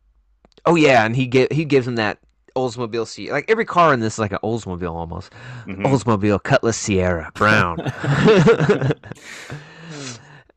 Oh 0.68 0.76
yeah, 0.76 1.06
and 1.06 1.16
he 1.16 1.26
get 1.28 1.52
he 1.52 1.66
gives 1.66 1.88
him 1.88 1.96
that 1.96 2.20
Oldsmobile 2.56 3.08
seat. 3.08 3.32
Like 3.32 3.50
every 3.50 3.66
car 3.66 3.94
in 3.94 4.02
this 4.02 4.14
is 4.16 4.20
like 4.20 4.34
an 4.34 4.40
Oldsmobile 4.44 4.92
almost. 4.94 5.32
Mhm. 5.66 5.84
Oldsmobile 5.86 6.44
Cutlass 6.44 6.78
Ciera 6.78 7.34
Brown. 7.34 7.80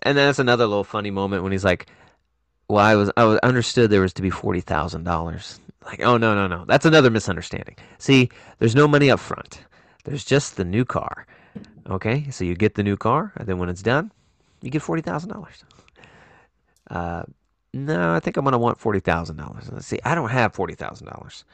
and 0.03 0.19
then 0.19 0.27
that's 0.27 0.39
another 0.39 0.67
little 0.67 0.85
funny 0.85 1.11
moment 1.11 1.43
when 1.45 1.53
he's 1.53 1.65
like, 1.65 1.87
"Well, 2.69 2.85
I 2.85 2.97
was 2.97 3.11
I 3.17 3.25
was 3.25 3.39
understood 3.45 3.91
there 3.91 4.01
was 4.01 4.13
to 4.15 4.23
be 4.23 4.31
forty 4.31 4.61
thousand 4.61 5.05
dollars." 5.05 5.61
Like, 5.85 6.01
oh 6.03 6.17
no 6.17 6.35
no 6.35 6.47
no, 6.47 6.65
that's 6.67 6.85
another 6.87 7.11
misunderstanding. 7.11 7.77
See, 7.99 8.31
there's 8.59 8.75
no 8.75 8.89
money 8.89 9.11
up 9.11 9.21
front. 9.21 9.61
There's 10.05 10.25
just 10.25 10.57
the 10.57 10.65
new 10.65 10.85
car. 10.85 11.27
Okay, 11.89 12.29
so 12.31 12.45
you 12.45 12.55
get 12.55 12.75
the 12.75 12.83
new 12.83 12.97
car, 12.97 13.33
and 13.37 13.47
then 13.47 13.59
when 13.59 13.69
it's 13.69 13.83
done, 13.83 14.11
you 14.61 14.71
get 14.71 14.83
forty 14.83 15.03
thousand 15.03 15.31
dollars. 15.31 15.65
Uh, 16.91 17.23
no, 17.73 18.15
I 18.15 18.21
think 18.21 18.37
I'm 18.37 18.45
gonna 18.45 18.59
want 18.59 18.79
forty 18.79 19.01
thousand 19.01 19.37
dollars. 19.37 19.71
Let's 19.73 19.87
see, 19.87 20.01
I 20.05 20.15
don't 20.15 20.31
have 20.31 20.55
forty 20.55 20.75
thousand 20.75 21.07
dollars. 21.09 21.45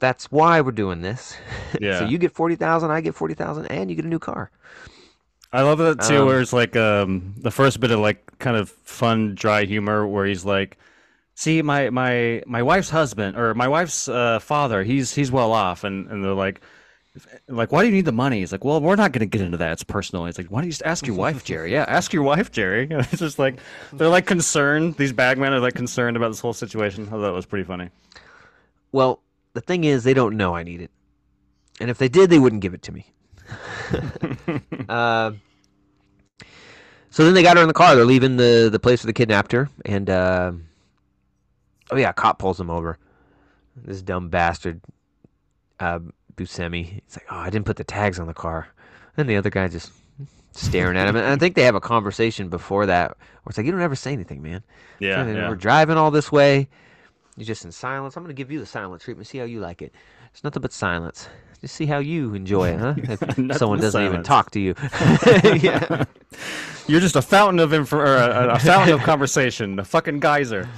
That's 0.00 0.30
why 0.30 0.60
we're 0.60 0.72
doing 0.72 1.02
this. 1.02 1.36
Yeah. 1.80 2.00
so 2.00 2.04
you 2.06 2.18
get 2.18 2.32
forty 2.32 2.54
thousand, 2.56 2.90
I 2.92 3.00
get 3.00 3.14
forty 3.14 3.34
thousand, 3.34 3.66
and 3.66 3.90
you 3.90 3.96
get 3.96 4.04
a 4.04 4.08
new 4.08 4.18
car. 4.20 4.50
I 5.52 5.62
love 5.62 5.78
that 5.78 6.00
too, 6.00 6.22
Um, 6.22 6.26
where 6.26 6.40
it's 6.40 6.52
like 6.52 6.74
um, 6.76 7.34
the 7.38 7.50
first 7.50 7.80
bit 7.80 7.90
of 7.90 8.00
like 8.00 8.38
kind 8.38 8.56
of 8.56 8.68
fun, 8.68 9.34
dry 9.34 9.64
humor, 9.64 10.06
where 10.06 10.26
he's 10.26 10.44
like, 10.44 10.78
"See, 11.34 11.62
my 11.62 11.90
my 11.90 12.42
my 12.46 12.62
wife's 12.62 12.90
husband 12.90 13.36
or 13.36 13.54
my 13.54 13.68
wife's 13.68 14.08
uh, 14.08 14.38
father, 14.40 14.82
he's 14.84 15.14
he's 15.14 15.30
well 15.32 15.52
off," 15.52 15.84
and 15.84 16.08
and 16.10 16.22
they're 16.24 16.32
like, 16.34 16.60
like, 17.48 17.70
why 17.70 17.82
do 17.82 17.88
you 17.88 17.94
need 17.94 18.04
the 18.04 18.12
money? 18.12 18.40
He's 18.40 18.50
like, 18.50 18.64
well, 18.64 18.80
we're 18.80 18.96
not 18.96 19.12
going 19.12 19.20
to 19.20 19.26
get 19.26 19.40
into 19.40 19.56
that. 19.58 19.72
It's 19.72 19.84
personal. 19.84 20.26
He's 20.26 20.36
like, 20.36 20.48
why 20.48 20.60
don't 20.60 20.66
you 20.66 20.72
just 20.72 20.82
ask 20.84 21.06
your 21.06 21.16
wife, 21.16 21.44
Jerry? 21.44 21.72
Yeah, 21.72 21.84
ask 21.86 22.12
your 22.12 22.24
wife, 22.24 22.50
Jerry. 22.50 22.88
it's 22.90 23.18
just 23.18 23.38
like 23.38 23.60
they're 23.92 24.08
like 24.08 24.26
concerned. 24.26 24.96
These 24.96 25.12
bagmen 25.12 25.52
are 25.52 25.60
like 25.60 25.74
concerned 25.74 26.16
about 26.16 26.28
this 26.28 26.40
whole 26.40 26.52
situation. 26.52 27.06
I 27.06 27.10
thought 27.10 27.20
that 27.20 27.32
was 27.32 27.46
pretty 27.46 27.64
funny. 27.64 27.90
Well, 28.90 29.22
the 29.52 29.60
thing 29.60 29.84
is, 29.84 30.02
they 30.04 30.14
don't 30.14 30.36
know 30.36 30.54
I 30.54 30.64
need 30.64 30.80
it, 30.80 30.90
and 31.80 31.90
if 31.90 31.98
they 31.98 32.08
did, 32.08 32.30
they 32.30 32.38
wouldn't 32.38 32.62
give 32.62 32.74
it 32.74 32.82
to 32.82 32.92
me. 32.92 33.06
uh, 34.88 35.32
so 37.10 37.24
then 37.24 37.34
they 37.34 37.42
got 37.42 37.56
her 37.56 37.62
in 37.62 37.68
the 37.68 37.74
car. 37.74 37.94
They're 37.94 38.04
leaving 38.04 38.36
the 38.36 38.68
the 38.70 38.80
place 38.80 39.02
where 39.02 39.08
they 39.08 39.12
kidnapped 39.12 39.52
her, 39.52 39.68
and 39.84 40.10
uh, 40.10 40.52
oh 41.92 41.96
yeah, 41.96 42.12
cop 42.12 42.40
pulls 42.40 42.58
them 42.58 42.70
over. 42.70 42.98
This 43.76 44.02
dumb 44.02 44.28
bastard, 44.28 44.80
uh, 45.78 46.00
Buscemi. 46.36 46.84
He's 46.84 47.16
like, 47.16 47.26
"Oh, 47.30 47.36
I 47.36 47.50
didn't 47.50 47.66
put 47.66 47.76
the 47.76 47.84
tags 47.84 48.18
on 48.18 48.26
the 48.26 48.34
car," 48.34 48.68
and 49.16 49.28
the 49.28 49.36
other 49.36 49.50
guy 49.50 49.68
just 49.68 49.92
staring 50.52 50.96
at 50.96 51.08
him. 51.08 51.16
And 51.16 51.26
I 51.26 51.36
think 51.36 51.54
they 51.54 51.64
have 51.64 51.74
a 51.74 51.80
conversation 51.80 52.48
before 52.48 52.86
that, 52.86 53.10
where 53.10 53.50
it's 53.50 53.58
like, 53.58 53.66
"You 53.66 53.72
don't 53.72 53.80
ever 53.80 53.96
say 53.96 54.12
anything, 54.12 54.42
man." 54.42 54.62
Yeah, 54.98 55.26
yeah. 55.26 55.48
We're 55.48 55.56
driving 55.56 55.96
all 55.96 56.10
this 56.10 56.30
way. 56.30 56.68
You're 57.36 57.46
just 57.46 57.64
in 57.64 57.72
silence. 57.72 58.16
I'm 58.16 58.22
going 58.22 58.34
to 58.34 58.40
give 58.40 58.52
you 58.52 58.60
the 58.60 58.66
silent 58.66 59.02
treatment. 59.02 59.26
See 59.26 59.38
how 59.38 59.44
you 59.44 59.60
like 59.60 59.82
it. 59.82 59.92
It's 60.32 60.44
nothing 60.44 60.62
but 60.62 60.72
silence. 60.72 61.28
Just 61.60 61.74
see 61.74 61.86
how 61.86 61.98
you 61.98 62.34
enjoy 62.34 62.70
it, 62.70 62.78
huh? 62.78 62.94
If 62.96 63.56
someone 63.58 63.80
doesn't 63.80 64.04
even 64.04 64.22
talk 64.22 64.50
to 64.52 64.60
you. 64.60 64.74
yeah. 65.44 66.04
You're 66.86 67.00
just 67.00 67.16
a 67.16 67.22
fountain 67.22 67.58
of 67.58 67.72
info 67.72 67.96
or 67.98 68.16
a, 68.16 68.54
a 68.54 68.58
fountain 68.58 68.94
of 68.94 69.00
conversation, 69.00 69.78
a 69.78 69.84
fucking 69.84 70.20
geyser. 70.20 70.68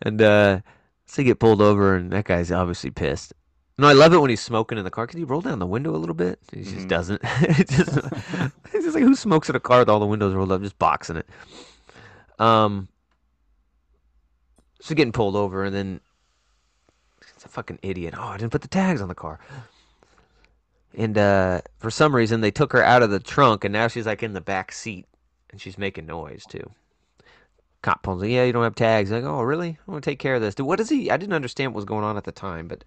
And 0.00 0.22
uh, 0.22 0.60
so 1.06 1.22
you 1.22 1.26
get 1.26 1.38
pulled 1.38 1.60
over, 1.60 1.96
and 1.96 2.12
that 2.12 2.24
guy's 2.24 2.50
obviously 2.50 2.90
pissed. 2.90 3.34
No, 3.82 3.88
I 3.88 3.94
love 3.94 4.14
it 4.14 4.18
when 4.18 4.30
he's 4.30 4.40
smoking 4.40 4.78
in 4.78 4.84
the 4.84 4.92
car. 4.92 5.08
Can 5.08 5.18
you 5.18 5.26
roll 5.26 5.40
down 5.40 5.58
the 5.58 5.66
window 5.66 5.90
a 5.90 5.98
little 5.98 6.14
bit? 6.14 6.38
He 6.52 6.62
just 6.62 6.86
Mhm. 6.86 6.88
doesn't. 6.88 7.20
it's, 7.40 7.76
just, 7.76 7.96
it's 8.72 8.84
just 8.84 8.94
like 8.94 9.02
who 9.02 9.16
smokes 9.16 9.50
in 9.50 9.56
a 9.56 9.60
car 9.60 9.80
with 9.80 9.88
all 9.88 9.98
the 9.98 10.06
windows 10.06 10.34
rolled 10.34 10.52
up, 10.52 10.62
just 10.62 10.78
boxing 10.78 11.16
it. 11.16 11.28
Um, 12.38 12.86
so 14.80 14.94
getting 14.94 15.10
pulled 15.10 15.34
over, 15.34 15.64
and 15.64 15.74
then 15.74 16.00
it's 17.34 17.44
a 17.44 17.48
fucking 17.48 17.80
idiot. 17.82 18.14
Oh, 18.16 18.22
I 18.22 18.36
didn't 18.36 18.52
put 18.52 18.62
the 18.62 18.68
tags 18.68 19.00
on 19.02 19.08
the 19.08 19.16
car. 19.16 19.40
And 20.96 21.18
uh, 21.18 21.62
for 21.80 21.90
some 21.90 22.14
reason, 22.14 22.40
they 22.40 22.52
took 22.52 22.72
her 22.74 22.84
out 22.84 23.02
of 23.02 23.10
the 23.10 23.18
trunk, 23.18 23.64
and 23.64 23.72
now 23.72 23.88
she's 23.88 24.06
like 24.06 24.22
in 24.22 24.32
the 24.32 24.40
back 24.40 24.70
seat, 24.70 25.06
and 25.50 25.60
she's 25.60 25.76
making 25.76 26.06
noise 26.06 26.44
too. 26.48 26.70
Cop 27.82 28.04
pulls, 28.04 28.24
yeah, 28.24 28.44
you 28.44 28.52
don't 28.52 28.62
have 28.62 28.76
tags. 28.76 29.10
Like, 29.10 29.24
oh, 29.24 29.42
really? 29.42 29.76
I 29.88 29.90
want 29.90 30.04
to 30.04 30.08
take 30.10 30.20
care 30.20 30.36
of 30.36 30.40
this. 30.40 30.54
Dude, 30.54 30.66
what 30.66 30.78
is 30.78 30.88
he? 30.88 31.10
I 31.10 31.16
didn't 31.16 31.32
understand 31.32 31.72
what 31.72 31.78
was 31.78 31.84
going 31.84 32.04
on 32.04 32.16
at 32.16 32.22
the 32.22 32.30
time, 32.30 32.68
but 32.68 32.84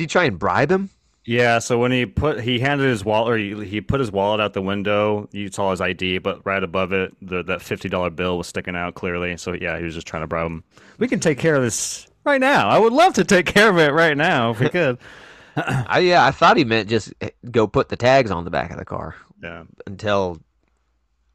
did 0.00 0.04
you 0.04 0.08
try 0.08 0.24
and 0.24 0.38
bribe 0.38 0.70
him? 0.70 0.88
Yeah, 1.26 1.58
so 1.58 1.78
when 1.78 1.92
he 1.92 2.06
put 2.06 2.40
he 2.40 2.58
handed 2.58 2.88
his 2.88 3.04
wallet 3.04 3.34
or 3.34 3.36
he, 3.36 3.66
he 3.66 3.80
put 3.82 4.00
his 4.00 4.10
wallet 4.10 4.40
out 4.40 4.54
the 4.54 4.62
window, 4.62 5.28
you 5.32 5.50
saw 5.50 5.70
his 5.70 5.80
ID, 5.80 6.18
but 6.18 6.44
right 6.46 6.64
above 6.64 6.92
it, 6.94 7.14
the, 7.20 7.42
that 7.42 7.60
fifty 7.60 7.90
dollar 7.90 8.08
bill 8.08 8.38
was 8.38 8.46
sticking 8.46 8.74
out 8.74 8.94
clearly. 8.94 9.36
So 9.36 9.52
yeah, 9.52 9.76
he 9.76 9.84
was 9.84 9.94
just 9.94 10.06
trying 10.06 10.22
to 10.22 10.26
bribe 10.26 10.46
him. 10.46 10.64
We 10.96 11.06
can 11.06 11.20
take 11.20 11.38
care 11.38 11.54
of 11.54 11.62
this 11.62 12.08
right 12.24 12.40
now. 12.40 12.68
I 12.70 12.78
would 12.78 12.94
love 12.94 13.14
to 13.14 13.24
take 13.24 13.44
care 13.44 13.68
of 13.68 13.76
it 13.78 13.92
right 13.92 14.16
now 14.16 14.52
if 14.52 14.60
we 14.60 14.68
could. 14.70 14.98
I, 15.56 15.98
yeah, 15.98 16.24
I 16.24 16.30
thought 16.30 16.56
he 16.56 16.64
meant 16.64 16.88
just 16.88 17.12
eh, 17.20 17.30
go 17.50 17.66
put 17.66 17.90
the 17.90 17.96
tags 17.96 18.30
on 18.30 18.44
the 18.44 18.50
back 18.50 18.70
of 18.70 18.78
the 18.78 18.86
car 18.86 19.14
Yeah, 19.42 19.64
until 19.86 20.40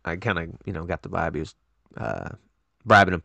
I 0.03 0.15
kind 0.15 0.39
of 0.39 0.49
you 0.65 0.73
know 0.73 0.85
got 0.85 1.03
the 1.03 1.09
vibe 1.09 1.35
he 1.35 1.41
was 1.41 1.53
uh, 1.95 2.29
bribing 2.83 3.13
him. 3.13 3.23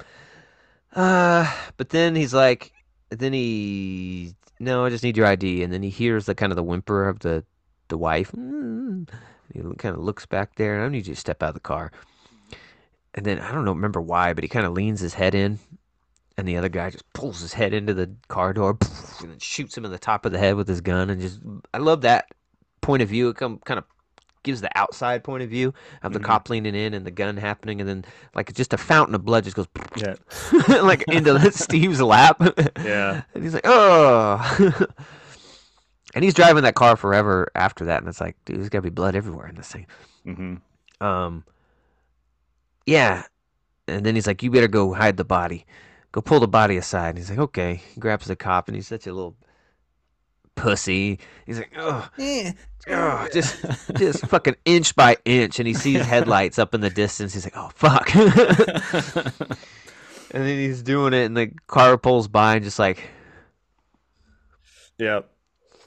Uh, 0.95 1.51
but 1.79 1.89
then 1.89 2.15
he's 2.15 2.35
like, 2.35 2.73
then 3.11 3.33
he 3.33 4.35
no, 4.59 4.85
I 4.85 4.91
just 4.91 5.03
need 5.03 5.17
your 5.17 5.27
ID, 5.27 5.63
and 5.63 5.73
then 5.73 5.83
he 5.83 5.91
hears 5.91 6.27
the 6.27 6.35
kind 6.35 6.53
of 6.53 6.57
the 6.57 6.63
whimper 6.63 7.09
of 7.09 7.21
the 7.21 7.45
the 7.89 7.99
wife. 7.99 8.33
Mm. 8.33 9.09
He 9.53 9.61
kind 9.79 9.97
of 9.97 10.03
looks 10.03 10.27
back 10.27 10.55
there, 10.57 10.77
and 10.77 10.85
I 10.85 10.89
need 10.89 11.07
you 11.07 11.15
to 11.15 11.21
step 11.21 11.43
out 11.43 11.51
of 11.51 11.55
the 11.55 11.61
car. 11.61 11.91
And 13.15 13.27
then 13.27 13.41
I 13.41 13.51
don't 13.53 13.65
know, 13.65 13.73
remember 13.73 14.01
why, 14.01 14.33
but 14.33 14.45
he 14.45 14.49
kind 14.49 14.67
of 14.67 14.73
leans 14.73 15.01
his 15.01 15.15
head 15.15 15.35
in, 15.35 15.59
and 16.37 16.47
the 16.47 16.57
other 16.57 16.69
guy 16.69 16.91
just 16.91 17.11
pulls 17.13 17.41
his 17.41 17.55
head 17.55 17.75
into 17.75 17.93
the 17.95 18.11
car 18.29 18.53
door, 18.53 18.79
and 19.21 19.31
then 19.31 19.39
shoots 19.41 19.77
him 19.77 19.85
in 19.85 19.91
the 19.91 19.99
top 19.99 20.25
of 20.25 20.33
the 20.33 20.39
head 20.39 20.55
with 20.55 20.69
his 20.69 20.81
gun, 20.81 21.11
and 21.11 21.21
just 21.21 21.41
I 21.75 21.79
love 21.79 22.03
that 22.03 22.27
point 22.81 23.03
of 23.03 23.09
view. 23.09 23.31
It 23.31 23.37
come 23.37 23.59
kind 23.65 23.79
of 23.79 23.85
gives 24.43 24.61
the 24.61 24.71
outside 24.79 25.23
point 25.25 25.43
of 25.43 25.51
view 25.51 25.73
of 26.03 26.13
the 26.13 26.21
Mhm. 26.21 26.25
cop 26.25 26.49
leaning 26.51 26.75
in 26.75 26.95
and 26.95 27.07
the 27.07 27.11
gun 27.11 27.37
happening, 27.37 27.81
and 27.81 27.89
then 27.89 28.05
like 28.35 28.53
just 28.55 28.73
a 28.73 28.79
fountain 28.79 29.15
of 29.15 29.25
blood 29.25 29.45
just 29.45 29.57
goes 29.57 29.67
yeah, 29.97 30.15
like 30.83 31.05
into 31.09 31.51
Steve's 31.53 32.01
lap. 32.01 32.41
yeah. 32.83 33.23
And 33.35 33.45
he's 33.45 33.55
like, 33.55 33.65
oh. 33.67 34.87
and 36.15 36.25
he's 36.25 36.35
driving 36.35 36.63
that 36.65 36.75
car 36.75 36.97
forever 36.97 37.51
after 37.55 37.85
that, 37.87 38.01
and 38.01 38.09
it's 38.09 38.21
like, 38.21 38.37
dude, 38.45 38.59
there's 38.59 38.69
gotta 38.69 38.83
be 38.83 38.91
blood 38.91 39.15
everywhere 39.15 39.47
in 39.49 39.55
this 39.55 39.69
thing. 39.73 39.87
hmm 40.25 40.55
Um, 41.05 41.45
yeah. 42.87 43.25
And 43.89 44.05
then 44.07 44.15
he's 44.15 44.27
like, 44.27 44.43
you 44.43 44.51
better 44.51 44.69
go 44.69 44.93
hide 44.95 45.17
the 45.17 45.25
body. 45.25 45.67
Go 46.13 46.21
pull 46.21 46.41
the 46.41 46.49
body 46.49 46.77
aside. 46.77 47.11
And 47.11 47.19
he's 47.19 47.31
like, 47.31 47.39
okay. 47.39 47.83
He 47.95 48.01
grabs 48.01 48.27
the 48.27 48.37
cop, 48.37 48.69
and 48.69 48.75
he's 48.77 48.87
such 48.89 49.07
a 49.07 49.13
little 49.13 49.37
pussy. 50.61 51.19
He's 51.47 51.59
like, 51.59 51.73
oh, 51.77 52.09
yeah. 52.17 52.53
oh 52.89 53.29
just, 53.33 53.65
just 53.97 54.27
fucking 54.27 54.57
inch 54.65 54.95
by 54.95 55.17
inch. 55.25 55.59
And 55.59 55.67
he 55.67 55.75
sees 55.75 56.05
headlights 56.05 56.59
up 56.59 56.75
in 56.75 56.81
the 56.81 56.91
distance. 56.91 57.35
He's 57.35 57.45
like, 57.45 57.57
oh, 57.57 57.71
fuck. 57.75 58.15
and 60.33 60.45
then 60.45 60.59
he's 60.59 60.83
doing 60.83 61.13
it, 61.15 61.25
and 61.25 61.37
the 61.37 61.53
car 61.67 61.99
pulls 61.99 62.29
by, 62.29 62.57
and 62.57 62.65
just 62.65 62.79
like, 62.79 63.03
yeah. 64.99 65.21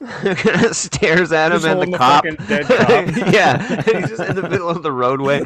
stares 0.72 1.30
at 1.32 1.52
him 1.52 1.60
Just 1.60 1.66
and 1.66 1.80
the 1.80 1.86
the 1.86 1.98
cop. 1.98 2.24
fucking 2.24 2.36
cop. 2.36 2.88
yeah, 3.32 3.82
and 3.86 3.96
he's 3.98 4.08
just 4.08 4.22
in 4.22 4.34
the 4.36 4.48
middle 4.48 4.68
of 4.68 4.82
the 4.82 4.90
roadway. 4.92 5.42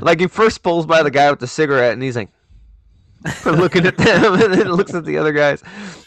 Like 0.00 0.20
he 0.20 0.28
first 0.28 0.62
pulls 0.62 0.86
by 0.86 1.02
the 1.02 1.10
guy 1.10 1.28
with 1.30 1.40
the 1.40 1.48
cigarette, 1.48 1.92
and 1.92 2.02
he's 2.02 2.16
like 2.16 2.30
looking 3.44 3.86
at 3.86 3.96
them, 3.96 4.34
and 4.34 4.54
then 4.54 4.72
looks 4.72 4.94
at 4.94 5.04
the 5.04 5.18
other 5.18 5.32
guys. 5.32 5.62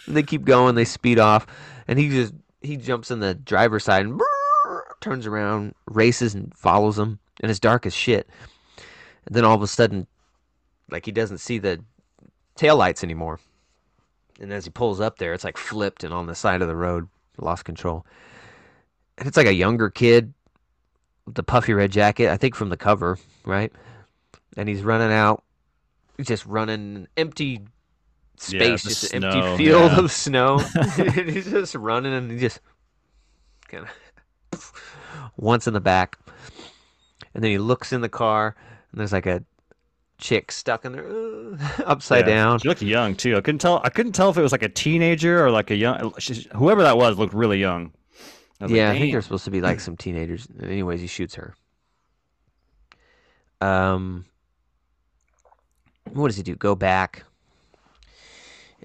And 0.07 0.15
they 0.15 0.23
keep 0.23 0.45
going. 0.45 0.75
They 0.75 0.85
speed 0.85 1.19
off, 1.19 1.45
and 1.87 1.99
he 1.99 2.09
just 2.09 2.33
he 2.61 2.77
jumps 2.77 3.11
in 3.11 3.19
the 3.19 3.33
driver's 3.33 3.83
side 3.83 4.05
and 4.05 4.21
turns 4.99 5.25
around, 5.25 5.73
races, 5.87 6.35
and 6.35 6.55
follows 6.55 6.95
them. 6.95 7.19
And 7.41 7.49
it's 7.49 7.59
dark 7.59 7.85
as 7.85 7.93
shit. 7.93 8.29
And 9.25 9.35
then 9.35 9.45
all 9.45 9.55
of 9.55 9.61
a 9.61 9.67
sudden, 9.67 10.07
like 10.89 11.05
he 11.05 11.11
doesn't 11.11 11.39
see 11.39 11.57
the 11.57 11.83
taillights 12.55 13.03
anymore. 13.03 13.39
And 14.39 14.51
as 14.51 14.65
he 14.65 14.71
pulls 14.71 14.99
up 14.99 15.17
there, 15.17 15.33
it's 15.33 15.43
like 15.43 15.57
flipped 15.57 16.03
and 16.03 16.13
on 16.13 16.27
the 16.27 16.35
side 16.35 16.61
of 16.61 16.67
the 16.67 16.75
road, 16.75 17.07
lost 17.37 17.65
control. 17.65 18.05
And 19.17 19.27
it's 19.27 19.37
like 19.37 19.47
a 19.47 19.53
younger 19.53 19.89
kid 19.89 20.33
with 21.25 21.35
the 21.35 21.43
puffy 21.43 21.73
red 21.73 21.91
jacket, 21.91 22.29
I 22.29 22.37
think 22.37 22.55
from 22.55 22.69
the 22.69 22.77
cover, 22.77 23.17
right? 23.45 23.71
And 24.57 24.67
he's 24.67 24.81
running 24.81 25.11
out. 25.11 25.43
He's 26.17 26.27
just 26.27 26.45
running 26.45 26.95
an 26.95 27.07
empty 27.17 27.61
space, 28.41 28.83
the 28.83 28.89
just 28.89 29.13
an 29.13 29.23
empty 29.23 29.57
field 29.57 29.91
yeah. 29.91 29.99
of 29.99 30.11
snow. 30.11 30.59
and 30.97 31.29
he's 31.29 31.49
just 31.49 31.75
running 31.75 32.13
and 32.13 32.31
he 32.31 32.37
just 32.39 32.59
kind 33.67 33.85
of 34.53 34.73
once 35.37 35.67
in 35.67 35.73
the 35.73 35.81
back. 35.81 36.17
And 37.33 37.43
then 37.43 37.51
he 37.51 37.57
looks 37.57 37.93
in 37.93 38.01
the 38.01 38.09
car 38.09 38.55
and 38.91 38.99
there's 38.99 39.13
like 39.13 39.25
a 39.25 39.43
chick 40.17 40.51
stuck 40.51 40.85
in 40.85 40.91
there 40.91 41.07
uh, 41.07 41.57
upside 41.85 42.27
Yeah. 42.27 42.35
down. 42.35 42.59
She 42.59 42.67
looked 42.67 42.81
young 42.81 43.15
too. 43.15 43.37
I 43.37 43.41
couldn't 43.41 43.59
tell. 43.59 43.81
I 43.83 43.89
couldn't 43.89 44.11
tell 44.13 44.29
if 44.29 44.37
it 44.37 44.41
was 44.41 44.51
like 44.51 44.63
a 44.63 44.69
teenager 44.69 45.43
or 45.45 45.51
like 45.51 45.71
a 45.71 45.75
young. 45.75 46.13
she's- 46.19 46.47
Whoever 46.55 46.83
that 46.83 46.97
was 46.97 47.17
looked 47.17 47.33
really 47.33 47.59
young. 47.59 47.93
I 48.59 48.65
was 48.65 48.71
like, 48.71 48.77
yeah, 48.77 48.91
I 48.91 48.99
think 48.99 49.11
they're 49.11 49.21
supposed 49.23 49.45
to 49.45 49.51
be 49.51 49.59
like 49.61 49.79
some 49.79 49.97
teenagers. 49.97 50.47
Anyways, 50.61 51.01
he 51.01 51.07
shoots 51.07 51.33
her. 51.35 51.55
Um, 53.59 54.25
what 56.11 56.27
does 56.27 56.37
he 56.37 56.43
do? 56.43 56.55
Go 56.55 56.75
back. 56.75 57.23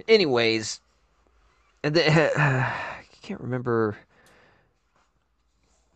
Anyways, 0.08 0.80
and 1.82 1.94
then 1.94 2.30
I 2.36 2.72
can't 3.22 3.40
remember 3.40 3.96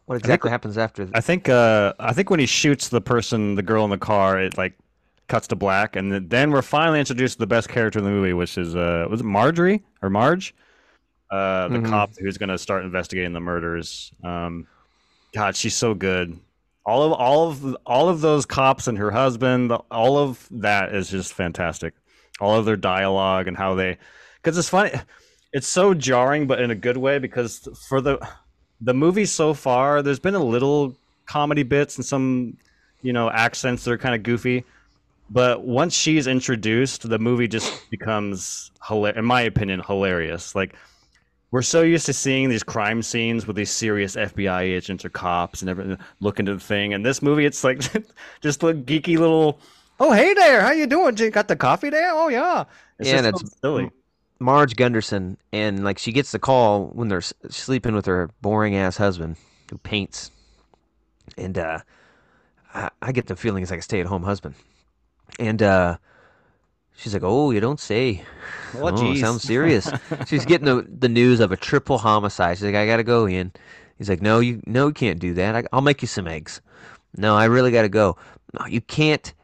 what 0.07 0.17
exactly 0.19 0.51
happens 0.51 0.77
after. 0.79 1.05
th- 1.05 1.13
I 1.17 1.21
think. 1.21 1.49
Uh, 1.49 1.93
I 1.99 2.13
think 2.13 2.31
when 2.31 2.41
he 2.41 2.47
shoots 2.47 2.89
the 2.89 3.01
person, 3.01 3.55
the 3.55 3.63
girl 3.63 3.85
in 3.85 3.91
the 3.91 3.99
car, 3.99 4.41
it 4.41 4.57
like 4.59 4.75
cuts 5.29 5.47
to 5.49 5.57
black, 5.57 5.95
and 5.97 6.29
then- 6.29 6.51
we're 6.51 6.63
finally 6.63 6.99
introduced 6.99 7.35
to 7.35 7.39
the 7.39 7.47
best 7.47 7.69
character 7.69 7.99
in 8.01 8.05
the 8.05 8.11
movie, 8.11 8.33
which 8.33 8.59
is 8.59 8.75
uh, 8.75 9.07
was 9.09 9.21
it 9.21 9.25
Marjorie 9.25 9.83
or 10.03 10.11
Marge, 10.11 10.55
uh, 11.31 11.69
the 11.69 11.79
Mhm. 11.79 11.89
cop 11.89 12.11
who's 12.19 12.39
gonna 12.39 12.59
start 12.59 12.85
investigating 12.85 13.33
the 13.33 13.41
murders. 13.41 14.11
Um, 14.25 14.67
God, 15.33 15.55
she's 15.55 15.77
so 15.77 15.95
good. 15.95 16.37
All 16.85 17.03
of 17.05 17.13
all 17.13 17.49
of 17.51 17.77
all 17.87 18.09
of 18.09 18.21
those 18.21 18.45
cops 18.47 18.89
and 18.89 18.99
her 18.99 19.13
husband, 19.13 19.71
all 19.93 20.19
of 20.19 20.49
that 20.51 20.93
is 20.93 21.09
just 21.09 21.33
fantastic. 21.35 21.95
All 22.41 22.59
of 22.59 22.65
their 22.65 22.77
dialogue 22.77 23.49
and 23.49 23.57
how 23.57 23.75
they, 23.75 23.99
because 24.43 24.57
it's 24.59 24.69
funny, 24.69 24.93
it's 25.53 25.67
so 25.67 25.95
jarring, 25.95 26.47
but 26.47 26.61
in 26.61 26.71
a 26.71 26.75
good 26.75 26.97
way. 26.97 27.19
Because 27.19 27.69
for 27.89 28.01
the 28.01 28.27
the 28.81 28.95
movie 28.95 29.27
so 29.27 29.55
far, 29.55 30.03
there's 30.03 30.19
been 30.19 30.35
a 30.35 30.43
little 30.43 30.97
comedy 31.27 31.63
bits 31.63 31.97
and 31.97 32.05
some, 32.05 32.57
you 33.03 33.13
know, 33.13 33.31
accents 33.31 33.85
that 33.85 33.93
are 33.93 33.99
kind 33.99 34.15
of 34.15 34.23
goofy. 34.23 34.65
But 35.29 35.65
once 35.65 35.95
she's 35.95 36.27
introduced, 36.27 37.09
the 37.09 37.19
movie 37.19 37.47
just 37.47 37.89
becomes, 37.91 38.73
in 38.91 39.25
my 39.25 39.43
opinion, 39.43 39.81
hilarious. 39.87 40.55
Like 40.55 40.75
we're 41.53 41.63
so 41.63 41.83
used 41.83 42.07
to 42.07 42.13
seeing 42.13 42.49
these 42.49 42.63
crime 42.63 43.03
scenes 43.03 43.47
with 43.47 43.57
these 43.57 43.71
serious 43.71 44.17
FBI 44.17 44.63
agents 44.63 45.05
or 45.05 45.09
cops 45.09 45.61
and 45.63 45.71
everything 45.71 45.99
look 46.21 46.39
into 46.39 46.55
the 46.55 46.61
thing. 46.61 46.95
And 46.95 47.05
this 47.05 47.23
movie, 47.23 47.45
it's 47.45 47.65
like 47.65 47.81
just 48.41 48.63
a 48.63 48.67
geeky 48.75 49.19
little, 49.19 49.61
oh 50.01 50.13
hey 50.13 50.35
there, 50.35 50.63
how 50.63 50.73
you 50.73 50.87
doing? 50.87 51.17
You 51.17 51.31
got 51.31 51.49
the 51.49 51.57
coffee 51.57 51.91
there? 51.91 52.11
Oh 52.13 52.29
yeah. 52.29 52.65
It's 52.99 53.09
Yeah, 53.09 53.19
and 53.19 53.27
it's- 53.29 53.55
silly. 53.63 53.91
Marge 54.43 54.75
Gunderson, 54.75 55.37
and 55.53 55.85
like 55.85 55.99
she 55.99 56.13
gets 56.13 56.33
the 56.33 56.39
call 56.39 56.87
when 56.95 57.09
they're 57.09 57.21
sleeping 57.21 57.95
with 57.95 58.07
her 58.07 58.31
boring 58.41 58.75
ass 58.75 58.97
husband 58.97 59.37
who 59.71 59.77
paints, 59.77 60.31
and 61.37 61.59
uh, 61.59 61.81
I, 62.75 62.89
I 63.03 63.13
get 63.13 63.27
the 63.27 63.37
feeling 63.37 63.63
it's 63.63 63.71
like 63.71 63.81
a 63.81 63.83
stay 63.83 64.01
at 64.01 64.07
home 64.07 64.23
husband, 64.23 64.55
and 65.39 65.63
uh, 65.63 65.99
she's 66.97 67.13
like, 67.13 67.23
"Oh, 67.23 67.51
you 67.51 67.61
don't 67.61 67.79
say." 67.79 68.25
Oh, 68.77 68.89
Oh, 68.89 68.97
geez. 68.97 69.21
sounds 69.21 69.43
serious. 69.43 69.91
She's 70.27 70.47
getting 70.47 70.65
the, 70.65 70.87
the 70.89 71.09
news 71.09 71.41
of 71.41 71.51
a 71.53 71.57
triple 71.57 71.99
homicide. 71.99 72.57
She's 72.57 72.65
like, 72.65 72.77
I 72.77 72.87
gotta 72.87 73.03
go, 73.03 73.27
Ian. 73.29 73.53
He's 73.99 74.09
like, 74.09 74.23
No, 74.23 74.39
you 74.41 74.63
no, 74.65 74.87
you 74.87 74.93
can't 74.95 75.19
do 75.19 75.35
that. 75.35 75.55
I, 75.57 75.65
I'll 75.73 75.81
make 75.83 76.01
you 76.03 76.09
some 76.09 76.27
eggs. 76.29 76.61
No, 77.17 77.37
I 77.37 77.45
really 77.47 77.73
gotta 77.73 77.89
go. 77.91 78.17
No, 78.59 78.65
you 78.67 78.81
can't 78.81 79.35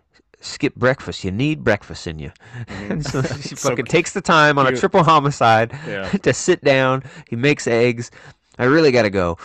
skip 0.47 0.75
breakfast. 0.75 1.25
You 1.25 1.31
need 1.31 1.63
breakfast 1.65 2.07
in 2.07 2.19
you. 2.19 2.33
And 2.69 3.05
so 3.11 3.23
she 3.23 3.55
So 3.57 3.71
fucking 3.71 3.87
takes 3.87 4.13
the 4.13 4.21
time 4.21 4.59
on 4.59 4.67
a 4.67 4.77
triple 4.77 5.03
homicide 5.05 5.73
Yeah. 5.87 6.09
to 6.23 6.33
sit 6.33 6.63
down. 6.63 7.03
He 7.29 7.37
makes 7.37 7.67
eggs. 7.67 8.11
I 8.59 8.65
really 8.65 8.91
gotta 8.93 9.11
go. 9.11 9.39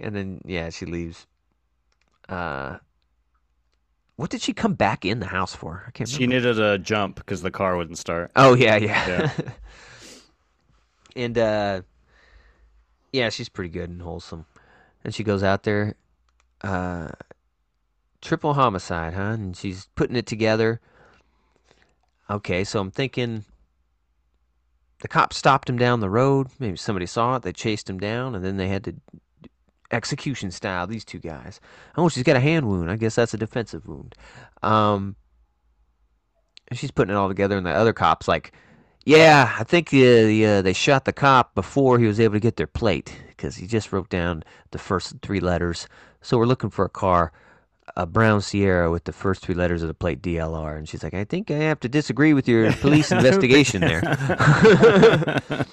And 0.00 0.14
then 0.14 0.40
yeah, 0.44 0.70
she 0.70 0.86
leaves. 0.86 1.26
Uh, 2.28 2.78
what 4.16 4.30
did 4.30 4.40
she 4.42 4.52
come 4.52 4.74
back 4.74 5.04
in 5.04 5.18
the 5.20 5.26
house 5.26 5.54
for? 5.54 5.84
I 5.86 5.90
can't. 5.90 6.08
She 6.08 6.24
remember. 6.24 6.48
needed 6.50 6.60
a 6.64 6.78
jump 6.78 7.16
because 7.16 7.42
the 7.42 7.50
car 7.50 7.76
wouldn't 7.76 7.98
start. 7.98 8.30
Oh 8.36 8.54
yeah, 8.54 8.76
yeah. 8.76 9.08
Yeah. 9.36 9.50
and 11.16 11.38
uh 11.38 11.82
yeah, 13.12 13.28
she's 13.30 13.48
pretty 13.48 13.70
good 13.70 13.90
and 13.90 14.00
wholesome. 14.02 14.46
And 15.04 15.14
she 15.14 15.22
goes 15.24 15.42
out 15.42 15.64
there 15.64 15.96
uh 16.62 17.08
triple 18.24 18.54
homicide, 18.54 19.14
huh? 19.14 19.32
And 19.32 19.56
she's 19.56 19.88
putting 19.94 20.16
it 20.16 20.26
together. 20.26 20.80
Okay, 22.28 22.64
so 22.64 22.80
I'm 22.80 22.90
thinking 22.90 23.44
the 25.00 25.08
cops 25.08 25.36
stopped 25.36 25.68
him 25.68 25.76
down 25.76 26.00
the 26.00 26.10
road. 26.10 26.48
Maybe 26.58 26.76
somebody 26.76 27.06
saw 27.06 27.36
it. 27.36 27.42
They 27.42 27.52
chased 27.52 27.88
him 27.88 27.98
down, 27.98 28.34
and 28.34 28.44
then 28.44 28.56
they 28.56 28.68
had 28.68 28.84
to 28.84 28.94
execution 29.90 30.50
style 30.50 30.86
these 30.86 31.04
two 31.04 31.18
guys. 31.18 31.60
Oh, 31.96 32.08
she's 32.08 32.22
got 32.22 32.36
a 32.36 32.40
hand 32.40 32.66
wound. 32.66 32.90
I 32.90 32.96
guess 32.96 33.14
that's 33.14 33.34
a 33.34 33.38
defensive 33.38 33.86
wound. 33.86 34.14
Um, 34.62 35.16
she's 36.72 36.90
putting 36.90 37.14
it 37.14 37.18
all 37.18 37.28
together, 37.28 37.56
and 37.56 37.66
the 37.66 37.70
other 37.70 37.92
cops 37.92 38.26
like, 38.26 38.52
yeah, 39.04 39.54
I 39.58 39.64
think 39.64 39.88
uh, 39.88 39.98
the, 39.98 40.46
uh, 40.46 40.62
they 40.62 40.72
shot 40.72 41.04
the 41.04 41.12
cop 41.12 41.54
before 41.54 41.98
he 41.98 42.06
was 42.06 42.18
able 42.18 42.34
to 42.34 42.40
get 42.40 42.56
their 42.56 42.66
plate 42.66 43.14
because 43.28 43.56
he 43.56 43.66
just 43.66 43.92
wrote 43.92 44.08
down 44.08 44.42
the 44.70 44.78
first 44.78 45.14
three 45.20 45.40
letters. 45.40 45.86
So 46.22 46.38
we're 46.38 46.46
looking 46.46 46.70
for 46.70 46.86
a 46.86 46.90
car, 46.90 47.30
a 47.96 48.06
brown 48.06 48.40
Ciera 48.40 48.90
with 48.90 49.04
the 49.04 49.12
first 49.12 49.42
three 49.42 49.54
letters 49.54 49.82
of 49.82 49.88
the 49.88 49.94
plate 49.94 50.22
DLR. 50.22 50.76
And 50.76 50.88
she's 50.88 51.02
like, 51.02 51.14
I 51.14 51.24
think 51.24 51.50
I 51.50 51.56
have 51.56 51.80
to 51.80 51.88
disagree 51.88 52.32
with 52.34 52.48
your 52.48 52.72
police 52.80 53.12
investigation 53.12 53.80
there. 53.80 54.02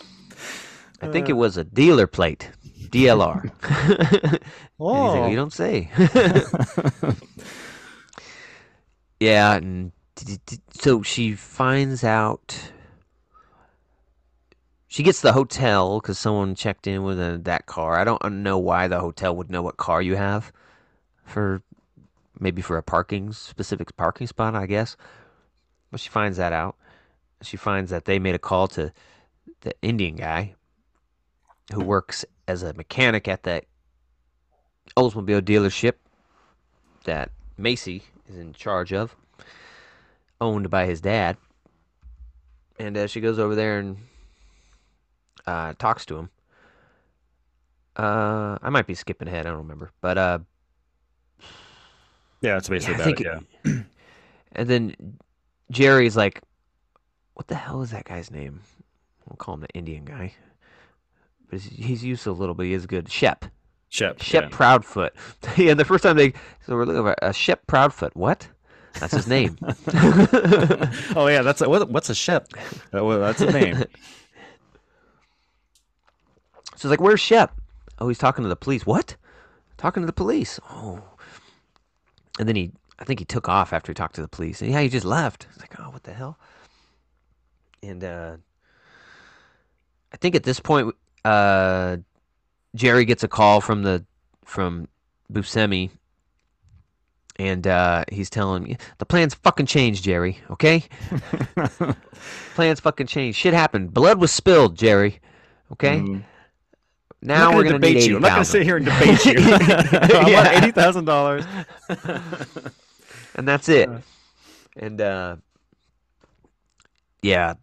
I 1.03 1.08
think 1.12 1.30
it 1.30 1.34
was 1.34 1.58
a 1.58 1.63
dealer 1.63 2.06
plate, 2.08 2.51
DLR. 2.89 3.44
He's 4.22 4.32
like, 4.32 4.41
Oh. 4.80 5.27
you 5.27 5.36
don't 5.36 5.53
say. 5.53 5.89
yeah, 9.20 9.56
and 9.56 9.91
d- 10.15 10.25
d- 10.25 10.39
d- 10.46 10.58
so 10.74 11.01
she 11.01 11.34
finds 11.34 12.03
out. 12.03 12.72
She 14.88 15.03
gets 15.03 15.22
the 15.22 15.32
hotel 15.34 16.00
because 16.01 16.20
someone 16.20 16.53
checked 16.53 16.86
in 16.86 17.03
with 17.03 17.20
a, 17.20 17.39
that 17.46 17.65
car. 17.65 17.98
I 17.98 18.03
don't 18.03 18.44
know 18.44 18.58
why 18.58 18.88
the 18.88 19.00
hotel 19.00 19.36
would 19.38 19.50
know 19.50 19.62
what 19.62 19.77
car 19.77 20.01
you 20.01 20.18
have 20.18 20.51
for 21.24 21.62
maybe 22.41 22.62
for 22.62 22.75
a 22.75 22.83
parking 22.83 23.31
specific 23.31 23.95
parking 23.95 24.27
spot, 24.27 24.55
I 24.55 24.65
guess. 24.65 24.98
But 25.91 26.01
she 26.01 26.10
finds 26.10 26.38
that 26.38 26.51
out. 26.51 26.75
She 27.41 27.55
finds 27.55 27.91
that 27.91 28.05
they 28.05 28.19
made 28.19 28.36
a 28.36 28.39
call 28.39 28.67
to 28.69 28.91
the 29.62 29.74
Indian 29.81 30.15
guy 30.15 30.55
who 31.74 31.83
works 31.83 32.25
as 32.48 32.63
a 32.63 32.74
mechanic 32.74 33.27
at 33.27 33.43
that 33.43 33.65
Oldsmobile 34.98 35.41
dealership 35.41 35.93
that 37.05 37.31
Macy 37.57 38.03
is 38.27 38.38
in 38.38 38.53
charge 38.53 38.91
of, 38.91 39.15
owned 40.39 40.69
by 40.69 40.86
his 40.86 41.00
dad. 41.00 41.38
And 42.79 42.98
uh, 42.98 43.07
she 43.07 43.21
goes 43.21 43.39
over 43.39 43.55
there 43.55 43.79
and 43.79 43.98
uh, 45.45 45.74
talks 45.77 46.05
to 46.07 46.17
him. 46.17 46.29
Uh, 47.95 48.57
I 48.62 48.69
might 48.69 48.88
be 48.88 48.95
skipping 48.95 49.27
ahead. 49.27 49.45
I 49.45 49.50
don't 49.50 49.60
remember, 49.60 49.91
but 50.01 50.17
uh, 50.17 50.39
Yeah, 52.41 52.57
it's 52.57 52.69
basically 52.69 52.98
Yeah, 52.98 53.03
think 53.03 53.21
it. 53.21 53.27
Yeah. 53.65 53.74
and 54.53 54.69
then 54.69 54.95
Jerry's 55.69 56.17
like, 56.17 56.41
"What 57.36 57.48
the 57.48 57.55
hell 57.55 57.81
is 57.81 57.91
that 57.91 58.05
guy's 58.05 58.31
name?" 58.31 58.62
We'll 59.27 59.38
call 59.38 59.53
him 59.55 59.62
the 59.62 59.69
Indian 59.69 60.03
guy, 60.03 60.33
but 61.50 61.62
he's, 61.62 62.03
used 62.03 62.24
to 62.24 62.31
a 62.31 62.33
little, 62.33 62.55
but 62.55 62.65
he 62.65 62.74
is 62.74 62.86
good. 62.86 63.10
Shep. 63.10 63.45
Shep. 63.89 64.21
Shep 64.21 64.43
yeah. 64.43 64.50
Proudfoot. 64.50 65.12
yeah, 65.57 65.74
the 65.74 65.86
first 65.86 66.03
time 66.03 66.17
they 66.17 66.33
so 66.65 66.75
we're 66.75 66.86
looking 66.86 67.07
at 67.07 67.24
uh, 67.24 67.31
Shep 67.31 67.65
Proudfoot. 67.67 68.15
What? 68.15 68.48
That's 69.00 69.13
his 69.13 69.27
name. 69.27 69.57
oh 69.63 71.27
yeah, 71.29 71.43
that's 71.43 71.62
a, 71.62 71.69
what, 71.69 71.89
what's 71.89 72.10
a 72.10 72.15
Shep? 72.15 72.48
Well, 72.91 73.19
that's 73.19 73.41
a 73.41 73.51
name. 73.51 73.83
So 76.81 76.88
it's 76.88 76.93
like, 76.93 77.01
where's 77.01 77.19
Shep? 77.19 77.55
Oh, 78.00 78.07
he's 78.07 78.17
talking 78.17 78.41
to 78.41 78.50
the 78.50 78.55
police. 78.55 78.88
What? 78.88 79.15
Talking 79.77 80.01
to 80.01 80.07
the 80.07 80.13
police. 80.13 80.60
Oh. 80.67 81.11
And 82.41 82.48
then 82.48 82.55
he, 82.55 82.71
I 82.98 83.03
think 83.03 83.19
he 83.19 83.25
took 83.25 83.48
off 83.48 83.71
after 83.71 83.91
he 83.91 83.93
talked 83.93 84.15
to 84.15 84.21
the 84.21 84.27
police. 84.27 84.63
And 84.63 84.71
yeah, 84.71 84.81
he 84.81 84.89
just 84.89 85.05
left. 85.05 85.45
It's 85.51 85.60
like, 85.60 85.79
oh, 85.79 85.91
what 85.91 86.01
the 86.01 86.12
hell? 86.12 86.39
And 87.83 88.03
uh, 88.03 88.38
I 90.12 90.17
think 90.17 90.33
at 90.33 90.41
this 90.41 90.60
point, 90.60 90.95
uh, 91.24 91.98
Jerry 92.74 93.05
gets 93.05 93.24
a 93.24 93.27
call 93.27 93.62
from 93.62 93.83
the 93.83 94.03
from 94.43 94.88
Buscemi, 95.31 95.91
and 97.38 97.67
uh, 97.67 98.05
he's 98.12 98.31
telling 98.31 98.63
me 98.63 98.77
the 98.98 99.05
plans 99.05 99.36
fucking 99.36 99.67
changed, 99.67 100.03
Jerry. 100.03 100.39
Okay, 100.50 100.83
plans 102.55 102.79
fucking 102.79 103.05
changed. 103.05 103.38
Shit 103.38 103.53
happened. 103.53 103.93
Blood 103.93 104.19
was 104.19 104.31
spilled, 104.31 104.75
Jerry. 104.75 105.19
Okay. 105.71 106.00
Mm. 106.00 106.24
Now 107.22 107.50
I'm 107.51 107.56
we're 107.56 107.63
not 107.63 107.70
gonna 107.74 107.80
debate 107.80 108.08
you. 108.08 108.16
I'm 108.16 108.22
not 108.22 108.30
gonna 108.32 108.46
sit 108.46 108.63
here 108.63 108.78
and 108.78 108.86
debate 108.86 109.25
you. 109.25 109.34
I 109.38 110.24
Yeah. 110.28 110.34
want 110.34 110.48
eighty 110.63 110.72
thousand 110.72 111.06
dollars. 111.06 111.46
and 113.36 113.48
that's 113.48 113.70
it. 113.70 113.90
And 114.75 115.00
uh, 115.01 115.36
yeah, 117.22 117.54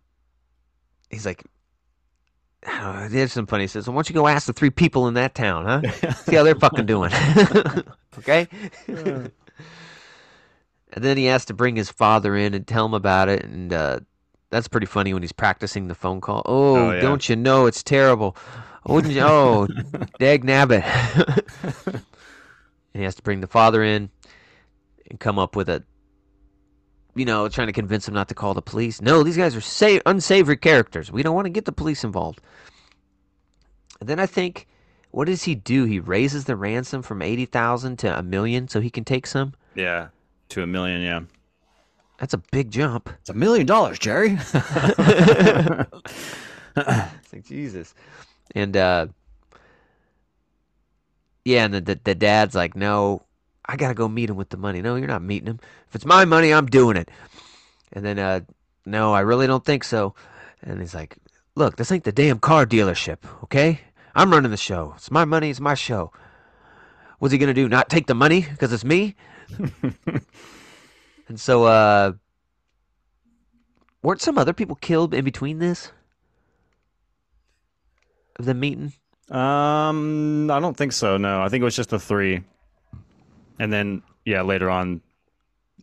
he's 1.11 1.27
like, 1.27 1.43
oh, 2.67 3.09
there's 3.11 3.33
some 3.33 3.47
funny. 3.47 3.65
He 3.65 3.69
says, 3.69 3.89
"Why 3.89 3.95
don't 3.95 4.09
you 4.09 4.15
go 4.15 4.29
ask 4.29 4.47
the 4.47 4.53
three 4.53 4.71
people 4.71 5.09
in 5.09 5.15
that 5.15 5.35
town, 5.35 5.65
huh? 5.65 6.13
See 6.13 6.37
how 6.37 6.45
they're 6.45 6.55
fucking 6.55 6.87
doing." 6.87 7.11
okay. 8.19 8.47
and 8.87 9.33
then 11.05 11.17
he 11.17 11.25
has 11.27 11.45
to 11.47 11.55
bring 11.55 11.75
his 11.77 11.91
father 11.91 12.37
in 12.37 12.55
and 12.55 12.67
tell 12.67 12.87
him 12.87 12.95
about 12.95 13.29
it, 13.29 13.45
and 13.45 13.73
uh, 13.73 14.01
that's 14.51 14.69
pretty 14.69 14.87
funny 14.87 15.13
when 15.13 15.23
he's 15.23 15.33
practicing 15.33 15.89
the 15.89 15.95
phone 15.95 16.21
call. 16.21 16.43
Oh, 16.47 16.77
Oh, 16.77 16.93
yeah. 16.93 17.01
don't 17.01 17.29
you 17.29 17.37
know 17.37 17.67
it's 17.67 17.83
terrible? 17.83 18.37
Wouldn't 18.89 19.15
you? 19.15 19.21
Oh, 19.23 19.67
dag 20.19 20.45
nabbit. 20.45 20.83
and 21.87 22.03
he 22.95 23.03
has 23.03 23.15
to 23.17 23.23
bring 23.23 23.41
the 23.41 23.47
father 23.47 23.83
in 23.83 24.11
and 25.11 25.21
come 25.21 25.39
up 25.39 25.55
with 25.57 25.69
a 25.69 25.83
you 27.15 27.25
know 27.25 27.49
trying 27.49 27.67
to 27.69 27.73
convince 27.73 28.07
him 28.09 28.15
not 28.15 28.29
to 28.29 28.35
call 28.35 28.55
the 28.55 28.63
police 28.63 29.01
no 29.01 29.23
these 29.23 29.37
guys 29.37 29.57
are 29.57 29.61
sa- 29.61 29.99
unsavory 30.07 30.57
characters 30.57 31.11
we 31.11 31.23
don't 31.23 31.35
want 31.35 31.47
to 31.47 31.51
get 31.51 31.65
the 31.65 31.73
police 31.73 32.05
involved 32.05 32.41
and 34.01 34.09
then 34.09 34.21
i 34.21 34.27
think 34.27 34.67
what 35.11 35.27
does 35.27 35.45
he 35.45 35.55
do 35.55 35.85
he 35.85 35.99
raises 35.99 36.45
the 36.45 36.55
ransom 36.55 37.03
from 37.03 37.23
80000 37.23 37.99
to 38.01 38.19
a 38.19 38.23
million 38.23 38.69
so 38.69 38.81
he 38.81 38.91
can 38.91 39.05
take 39.05 39.27
some 39.27 39.55
Yeah, 39.75 40.09
to 40.51 40.63
a 40.63 40.67
million. 40.67 41.01
Yeah, 41.01 41.21
that's 42.19 42.35
a 42.35 42.39
big 42.39 42.71
jump 42.71 43.09
it's 43.21 43.31
a 43.31 43.35
million 43.35 43.67
dollars, 43.67 43.99
Jerry. 43.99 44.39
it's 46.77 47.33
like 47.33 47.45
jesus 47.45 47.95
and 48.55 48.77
uh 48.77 49.07
yeah 51.45 51.65
and 51.65 51.75
the, 51.75 51.81
the, 51.81 52.01
the 52.05 52.15
dad's 52.15 52.55
like 52.55 52.77
no 52.77 53.23
i 53.67 53.77
gotta 53.77 53.95
go 53.95 54.09
meet 54.09 54.31
him 54.31 54.37
with 54.37 54.51
the 54.51 54.57
money. 54.57 54.81
No 54.83 54.97
you're 54.97 55.07
not 55.07 55.23
meeting 55.23 55.49
him. 55.49 55.61
If 55.89 55.95
it's 55.95 56.05
my 56.05 56.25
money 56.25 56.53
i'm 56.53 56.67
doing 56.67 56.97
it. 56.97 57.11
And 57.93 58.05
then 58.05 58.19
uh 58.19 58.41
no 58.85 59.13
i 59.13 59.21
really 59.21 59.47
don't 59.47 59.65
think 59.65 59.85
so. 59.85 60.15
And 60.63 60.81
he's 60.81 60.95
like 60.95 61.17
look 61.55 61.77
this 61.77 61.93
ain't 61.93 62.05
the 62.05 62.13
damn 62.13 62.39
car 62.39 62.67
dealership 62.67 63.19
okay? 63.45 63.81
I'm 64.15 64.33
running 64.33 64.51
the 64.51 64.57
show. 64.57 64.95
It's 64.97 65.11
my 65.11 65.25
money 65.25 65.51
it's 65.51 65.61
my 65.61 65.75
show. 65.75 66.13
What's 67.19 67.33
he 67.33 67.39
gonna 67.39 67.55
do 67.55 67.69
not 67.69 67.89
take 67.89 68.07
the 68.07 68.15
money 68.15 68.47
because 68.51 68.73
it's 68.73 68.85
me? 68.85 69.17
And 71.29 71.39
so 71.39 71.65
uh 71.65 72.13
weren't 74.03 74.23
some 74.23 74.39
other 74.39 74.53
people 74.53 74.77
killed 74.77 75.13
in 75.13 75.25
between 75.25 75.59
this 75.59 75.93
of 78.39 78.45
the 78.45 78.55
meeting 78.55 78.93
um, 79.31 80.51
I 80.51 80.59
don't 80.59 80.77
think 80.77 80.93
so. 80.93 81.19
No, 81.19 81.43
I 81.43 81.49
think 81.49 81.61
it 81.61 81.65
was 81.65 81.77
just 81.77 81.91
the 81.91 81.99
three, 81.99 82.43
and 83.59 83.73
then 83.73 84.03
yeah, 84.25 84.43
later 84.43 84.71
on, 84.71 85.03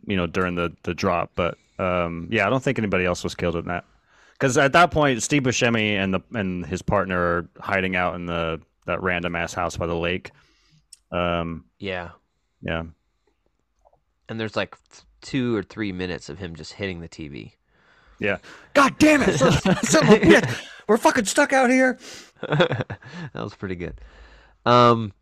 you 0.06 0.16
know, 0.16 0.26
during 0.26 0.56
the 0.56 0.74
the 0.82 0.94
drop. 0.94 1.30
But 1.36 1.56
um, 1.78 2.28
yeah, 2.30 2.46
I 2.46 2.50
don't 2.50 2.62
think 2.62 2.78
anybody 2.78 3.04
else 3.04 3.22
was 3.22 3.34
killed 3.34 3.56
in 3.56 3.66
that. 3.66 3.84
Because 4.32 4.58
at 4.58 4.72
that 4.72 4.90
point, 4.90 5.22
Steve 5.22 5.44
Buscemi 5.44 5.92
and 5.92 6.12
the 6.14 6.20
and 6.32 6.66
his 6.66 6.82
partner 6.82 7.18
are 7.18 7.48
hiding 7.60 7.94
out 7.94 8.16
in 8.16 8.26
the 8.26 8.60
that 8.86 9.00
random 9.00 9.36
ass 9.36 9.54
house 9.54 9.76
by 9.76 9.86
the 9.86 9.94
lake. 9.94 10.32
Um, 11.12 11.66
yeah 11.78 12.10
yeah, 12.62 12.82
and 14.28 14.40
there's 14.40 14.56
like 14.56 14.76
two 15.20 15.54
or 15.54 15.62
three 15.62 15.92
minutes 15.92 16.28
of 16.28 16.38
him 16.38 16.56
just 16.56 16.72
hitting 16.72 17.00
the 17.00 17.08
tv 17.08 17.52
yeah. 18.18 18.38
God 18.74 18.98
damn 18.98 19.22
it! 19.22 19.38
son 19.38 20.04
of 20.04 20.10
a 20.10 20.18
bitch! 20.18 20.66
We're 20.88 20.96
fucking 20.96 21.24
stuck 21.24 21.52
out 21.52 21.70
here. 21.70 21.98
that 22.48 22.98
was 23.34 23.54
pretty 23.54 23.76
good. 23.76 24.00
Um, 24.64 25.12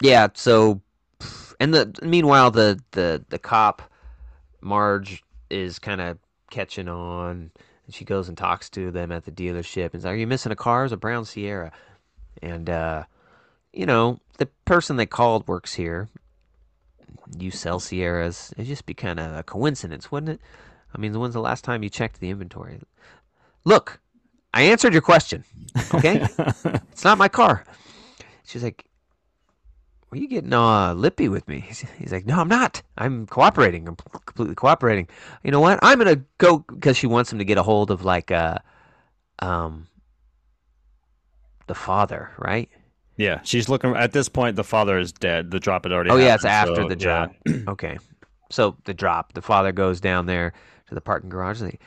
yeah. 0.00 0.28
So, 0.34 0.80
and 1.58 1.74
the 1.74 1.92
meanwhile, 2.02 2.50
the 2.50 2.80
the 2.92 3.24
the 3.28 3.38
cop 3.38 3.82
Marge 4.60 5.22
is 5.50 5.78
kind 5.78 6.00
of 6.00 6.18
catching 6.50 6.88
on, 6.88 7.50
and 7.86 7.94
she 7.94 8.04
goes 8.04 8.28
and 8.28 8.36
talks 8.36 8.70
to 8.70 8.90
them 8.90 9.10
at 9.12 9.24
the 9.24 9.32
dealership. 9.32 9.86
And 9.86 9.96
is 9.96 10.04
like, 10.04 10.12
"Are 10.12 10.16
you 10.16 10.26
missing 10.26 10.52
a 10.52 10.56
car? 10.56 10.84
It's 10.84 10.92
a 10.92 10.96
brown 10.96 11.24
Ciera." 11.24 11.72
And 12.42 12.68
uh, 12.70 13.04
you 13.72 13.86
know, 13.86 14.20
the 14.38 14.46
person 14.64 14.96
they 14.96 15.06
called 15.06 15.48
works 15.48 15.74
here. 15.74 16.08
You 17.38 17.50
sell 17.50 17.80
Cieras. 17.80 18.52
It'd 18.52 18.66
just 18.66 18.86
be 18.86 18.94
kind 18.94 19.18
of 19.18 19.34
a 19.34 19.42
coincidence, 19.42 20.12
wouldn't 20.12 20.32
it? 20.32 20.40
I 20.94 20.98
mean, 20.98 21.18
when's 21.18 21.34
the 21.34 21.40
last 21.40 21.64
time 21.64 21.82
you 21.82 21.88
checked 21.88 22.20
the 22.20 22.30
inventory? 22.30 22.80
Look, 23.64 24.00
I 24.54 24.62
answered 24.62 24.92
your 24.92 25.02
question. 25.02 25.44
Okay, 25.92 26.24
it's 26.92 27.04
not 27.04 27.18
my 27.18 27.28
car. 27.28 27.64
She's 28.46 28.62
like, 28.62 28.84
"Were 30.10 30.16
you 30.16 30.28
getting 30.28 30.52
uh, 30.52 30.94
lippy 30.94 31.28
with 31.28 31.46
me?" 31.48 31.60
He's, 31.60 31.80
he's 31.98 32.12
like, 32.12 32.24
"No, 32.24 32.38
I'm 32.38 32.48
not. 32.48 32.80
I'm 32.96 33.26
cooperating. 33.26 33.88
I'm 33.88 33.96
completely 33.96 34.54
cooperating. 34.54 35.08
You 35.42 35.50
know 35.50 35.60
what? 35.60 35.80
I'm 35.82 35.98
gonna 35.98 36.22
go 36.38 36.58
because 36.58 36.96
she 36.96 37.08
wants 37.08 37.32
him 37.32 37.40
to 37.40 37.44
get 37.44 37.58
a 37.58 37.64
hold 37.64 37.90
of 37.90 38.04
like 38.04 38.30
uh, 38.30 38.58
um, 39.40 39.88
the 41.66 41.74
father, 41.74 42.30
right? 42.38 42.70
Yeah, 43.16 43.40
she's 43.42 43.68
looking. 43.68 43.96
At 43.96 44.12
this 44.12 44.28
point, 44.28 44.54
the 44.54 44.64
father 44.64 44.98
is 44.98 45.10
dead. 45.10 45.50
The 45.50 45.58
drop 45.58 45.84
had 45.84 45.92
already. 45.92 46.10
Oh 46.10 46.16
yeah, 46.16 46.36
it's 46.36 46.44
after 46.44 46.76
so, 46.76 46.88
the 46.88 46.96
yeah. 46.96 46.96
drop. 46.96 47.32
okay, 47.70 47.98
so 48.50 48.76
the 48.84 48.94
drop. 48.94 49.32
The 49.32 49.42
father 49.42 49.72
goes 49.72 50.00
down 50.00 50.26
there 50.26 50.52
to 50.88 50.94
the 50.94 51.00
parking 51.00 51.30
garage. 51.30 51.60
And 51.60 51.72
they, 51.72 51.78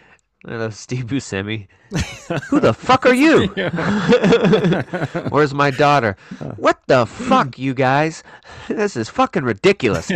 Steve 0.71 1.05
Buscemi. 1.05 1.67
Who 2.49 2.59
the 2.59 2.73
fuck 2.73 3.05
are 3.05 3.13
you? 3.13 3.47
Where's 5.29 5.53
my 5.53 5.71
daughter? 5.71 6.15
What 6.57 6.81
the 6.87 7.05
fuck, 7.05 7.57
you 7.57 7.73
guys? 7.73 8.23
This 8.67 8.95
is 8.95 9.09
fucking 9.09 9.43
ridiculous. 9.43 10.11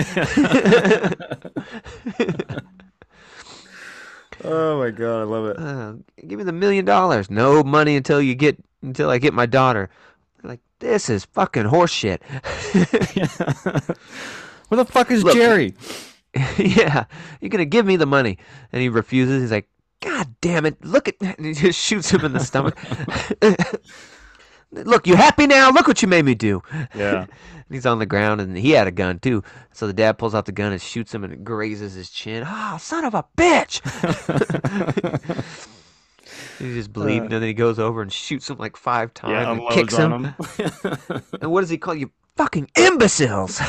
oh 4.43 4.79
my 4.79 4.91
god, 4.91 5.21
I 5.21 5.23
love 5.23 5.45
it. 5.47 5.57
Uh, 5.57 5.93
give 6.27 6.37
me 6.37 6.43
the 6.43 6.51
million 6.51 6.85
dollars. 6.85 7.29
No 7.31 7.63
money 7.63 7.95
until 7.95 8.21
you 8.21 8.35
get 8.35 8.57
until 8.81 9.09
I 9.09 9.17
get 9.17 9.33
my 9.33 9.45
daughter. 9.45 9.89
Like 10.43 10.59
this 10.79 11.09
is 11.09 11.25
fucking 11.25 11.63
horseshit. 11.63 12.21
Where 14.67 14.77
the 14.77 14.85
fuck 14.85 15.09
is 15.11 15.23
Look. 15.23 15.33
Jerry? 15.35 15.73
yeah, 16.57 17.05
you're 17.41 17.49
gonna 17.49 17.65
give 17.65 17.85
me 17.85 17.97
the 17.97 18.05
money, 18.05 18.37
and 18.71 18.81
he 18.81 18.87
refuses. 18.89 19.41
He's 19.41 19.51
like, 19.51 19.67
God 20.01 20.35
damn 20.41 20.65
it! 20.65 20.83
Look 20.83 21.07
at, 21.07 21.15
and 21.21 21.45
he 21.45 21.53
just 21.53 21.79
shoots 21.79 22.09
him 22.09 22.25
in 22.25 22.33
the 22.33 22.39
stomach. 22.39 22.77
Look, 24.73 25.05
you 25.05 25.15
happy 25.15 25.47
now? 25.47 25.69
Look 25.71 25.87
what 25.87 26.01
you 26.01 26.07
made 26.07 26.23
me 26.25 26.33
do. 26.35 26.61
Yeah. 26.95 27.25
He's 27.69 27.85
on 27.85 27.99
the 27.99 28.05
ground, 28.05 28.41
and 28.41 28.57
he 28.57 28.71
had 28.71 28.87
a 28.87 28.91
gun 28.91 29.19
too. 29.19 29.43
So 29.71 29.87
the 29.87 29.93
dad 29.93 30.17
pulls 30.17 30.35
out 30.35 30.45
the 30.45 30.51
gun 30.51 30.73
and 30.73 30.81
shoots 30.81 31.13
him, 31.13 31.23
and 31.23 31.31
it 31.31 31.41
grazes 31.43 31.93
his 31.93 32.09
chin. 32.09 32.43
Ah, 32.45 32.75
son 32.77 33.05
of 33.05 33.13
a 33.13 33.23
bitch! 33.37 33.79
He's 36.59 36.75
just 36.75 36.91
bleeding, 36.93 37.23
and 37.23 37.31
then 37.31 37.43
he 37.43 37.53
goes 37.53 37.79
over 37.79 38.01
and 38.01 38.11
shoots 38.11 38.49
him 38.49 38.57
like 38.57 38.75
five 38.75 39.13
times 39.13 39.31
Yeah, 39.31 39.51
and 39.53 39.69
kicks 39.69 39.95
him. 39.95 40.25
him. 40.25 40.35
And 41.41 41.49
what 41.51 41.61
does 41.61 41.69
he 41.69 41.77
call 41.77 41.95
you? 41.95 42.11
Fucking 42.35 42.69
imbeciles! 42.77 43.61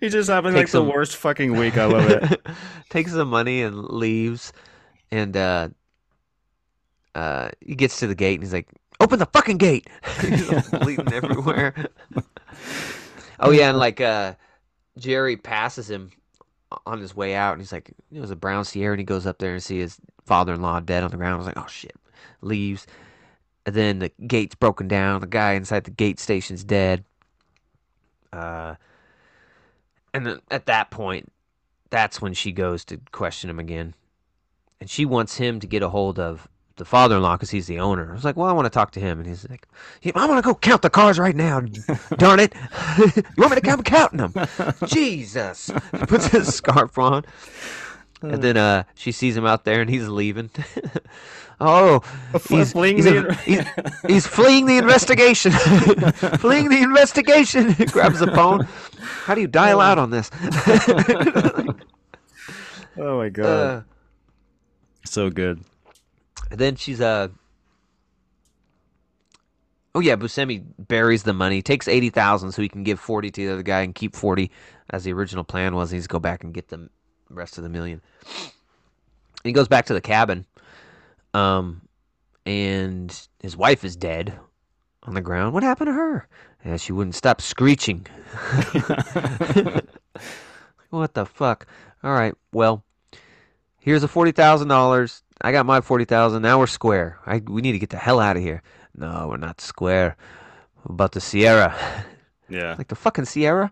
He's 0.00 0.12
just 0.12 0.28
having 0.28 0.52
like 0.52 0.62
Takes 0.62 0.72
the 0.72 0.82
worst 0.82 1.16
fucking 1.16 1.56
week. 1.56 1.76
I 1.76 1.84
love 1.84 2.10
it. 2.10 2.40
Takes 2.90 3.12
the 3.12 3.24
money 3.24 3.62
and 3.62 3.84
leaves, 3.84 4.52
and 5.10 5.36
uh, 5.36 5.68
uh, 7.14 7.50
he 7.60 7.74
gets 7.74 7.98
to 8.00 8.06
the 8.06 8.14
gate 8.14 8.34
and 8.34 8.42
he's 8.42 8.52
like, 8.52 8.68
"Open 9.00 9.18
the 9.18 9.26
fucking 9.26 9.58
gate!" 9.58 9.88
he's 10.20 10.68
bleeding 10.68 11.12
everywhere. 11.12 11.74
oh 13.40 13.50
yeah, 13.50 13.70
and 13.70 13.78
like 13.78 14.00
uh, 14.00 14.34
Jerry 14.98 15.36
passes 15.36 15.90
him 15.90 16.10
on 16.86 17.00
his 17.00 17.14
way 17.14 17.34
out, 17.34 17.52
and 17.52 17.60
he's 17.60 17.72
like, 17.72 17.90
"It 18.12 18.20
was 18.20 18.30
a 18.30 18.36
brown 18.36 18.64
Ciera," 18.64 18.92
and 18.92 19.00
he 19.00 19.04
goes 19.04 19.26
up 19.26 19.38
there 19.38 19.52
and 19.52 19.62
see 19.62 19.78
his 19.78 19.98
father-in-law 20.24 20.80
dead 20.80 21.04
on 21.04 21.10
the 21.10 21.16
ground. 21.16 21.34
I 21.34 21.38
was 21.38 21.46
like, 21.46 21.58
"Oh 21.58 21.68
shit!" 21.68 21.96
Leaves, 22.40 22.86
and 23.66 23.74
then 23.74 23.98
the 23.98 24.10
gate's 24.26 24.54
broken 24.54 24.88
down. 24.88 25.20
The 25.20 25.26
guy 25.26 25.52
inside 25.52 25.84
the 25.84 25.90
gate 25.90 26.18
station's 26.18 26.64
dead. 26.64 27.04
Uh, 28.32 28.76
and 30.14 30.26
then 30.26 30.40
at 30.50 30.66
that 30.66 30.90
point, 30.90 31.32
that's 31.90 32.20
when 32.20 32.34
she 32.34 32.52
goes 32.52 32.84
to 32.86 32.98
question 33.12 33.50
him 33.50 33.58
again, 33.58 33.94
and 34.80 34.88
she 34.88 35.04
wants 35.04 35.36
him 35.36 35.60
to 35.60 35.66
get 35.66 35.82
a 35.82 35.88
hold 35.88 36.18
of 36.18 36.48
the 36.76 36.84
father-in-law 36.84 37.36
because 37.36 37.50
he's 37.50 37.66
the 37.66 37.78
owner. 37.78 38.10
I 38.10 38.14
was 38.14 38.24
like, 38.24 38.36
"Well, 38.36 38.48
I 38.48 38.52
want 38.52 38.66
to 38.66 38.70
talk 38.70 38.92
to 38.92 39.00
him," 39.00 39.18
and 39.18 39.28
he's 39.28 39.48
like, 39.48 39.66
yeah, 40.02 40.12
"I 40.14 40.26
want 40.26 40.42
to 40.42 40.48
go 40.48 40.54
count 40.54 40.82
the 40.82 40.90
cars 40.90 41.18
right 41.18 41.36
now." 41.36 41.60
Darn 42.16 42.40
it! 42.40 42.54
you 43.16 43.22
want 43.36 43.50
me 43.50 43.56
to 43.56 43.60
come 43.60 43.82
counting 43.82 44.18
them? 44.18 44.34
Jesus! 44.86 45.70
He 45.92 46.06
puts 46.06 46.26
his 46.28 46.54
scarf 46.54 46.98
on, 46.98 47.24
and 48.22 48.42
then 48.42 48.56
uh, 48.56 48.84
she 48.94 49.12
sees 49.12 49.36
him 49.36 49.46
out 49.46 49.64
there, 49.64 49.80
and 49.80 49.90
he's 49.90 50.08
leaving. 50.08 50.50
Oh, 51.62 52.00
he's, 52.48 52.72
fleeing 52.72 52.96
he's, 52.96 53.04
the- 53.06 53.28
a- 53.28 53.34
he's, 53.34 53.62
he's 54.06 54.26
fleeing 54.26 54.66
the 54.66 54.78
investigation. 54.78 55.52
fleeing 56.38 56.68
the 56.68 56.82
investigation. 56.82 57.72
He 57.74 57.84
Grabs 57.96 58.20
the 58.20 58.30
phone. 58.32 58.66
How 59.24 59.34
do 59.34 59.40
you 59.40 59.46
dial 59.48 59.80
out 59.80 59.98
on 59.98 60.10
this? 60.10 60.30
oh 62.98 63.18
my 63.18 63.28
god, 63.28 63.46
uh, 63.46 63.82
so 65.06 65.30
good. 65.30 65.60
Then 66.50 66.76
she's 66.76 67.00
uh 67.00 67.28
Oh 69.94 70.00
yeah, 70.00 70.16
Buscemi 70.16 70.64
buries 70.78 71.22
the 71.22 71.34
money, 71.34 71.60
takes 71.62 71.86
eighty 71.88 72.10
thousand 72.10 72.52
so 72.52 72.62
he 72.62 72.68
can 72.68 72.82
give 72.82 72.98
forty 72.98 73.30
to 73.30 73.46
the 73.46 73.52
other 73.52 73.62
guy 73.62 73.82
and 73.82 73.94
keep 73.94 74.14
forty 74.16 74.50
as 74.90 75.04
the 75.04 75.12
original 75.12 75.44
plan 75.44 75.74
was. 75.74 75.90
He's 75.90 76.06
go 76.06 76.18
back 76.18 76.44
and 76.44 76.54
get 76.54 76.68
the 76.68 76.88
rest 77.30 77.58
of 77.58 77.64
the 77.64 77.70
million. 77.70 78.00
he 79.44 79.52
goes 79.52 79.68
back 79.68 79.86
to 79.86 79.94
the 79.94 80.00
cabin, 80.00 80.46
um, 81.34 81.82
and 82.46 83.28
his 83.40 83.56
wife 83.56 83.84
is 83.84 83.96
dead 83.96 84.38
on 85.04 85.14
the 85.14 85.20
ground. 85.20 85.54
What 85.54 85.62
happened 85.62 85.88
to 85.88 85.92
her? 85.92 86.28
Yeah, 86.64 86.76
she 86.76 86.92
wouldn't 86.92 87.14
stop 87.14 87.40
screeching. 87.40 88.06
what 90.90 91.14
the 91.14 91.26
fuck? 91.26 91.66
All 92.04 92.12
right, 92.12 92.34
well, 92.52 92.84
here's 93.78 94.02
a 94.02 94.08
forty 94.08 94.32
thousand 94.32 94.68
dollars. 94.68 95.22
I 95.40 95.52
got 95.52 95.66
my 95.66 95.80
forty 95.80 96.04
thousand. 96.04 96.42
Now 96.42 96.58
we're 96.58 96.66
square. 96.66 97.18
I 97.26 97.38
we 97.38 97.62
need 97.62 97.72
to 97.72 97.78
get 97.78 97.90
the 97.90 97.96
hell 97.96 98.20
out 98.20 98.36
of 98.36 98.42
here. 98.42 98.62
No, 98.94 99.28
we're 99.28 99.36
not 99.38 99.60
square. 99.60 100.16
What 100.82 100.94
about 100.94 101.12
the 101.12 101.20
Ciera? 101.20 101.74
Yeah. 102.48 102.74
Like 102.76 102.88
the 102.88 102.96
fucking 102.96 103.24
Ciera? 103.24 103.70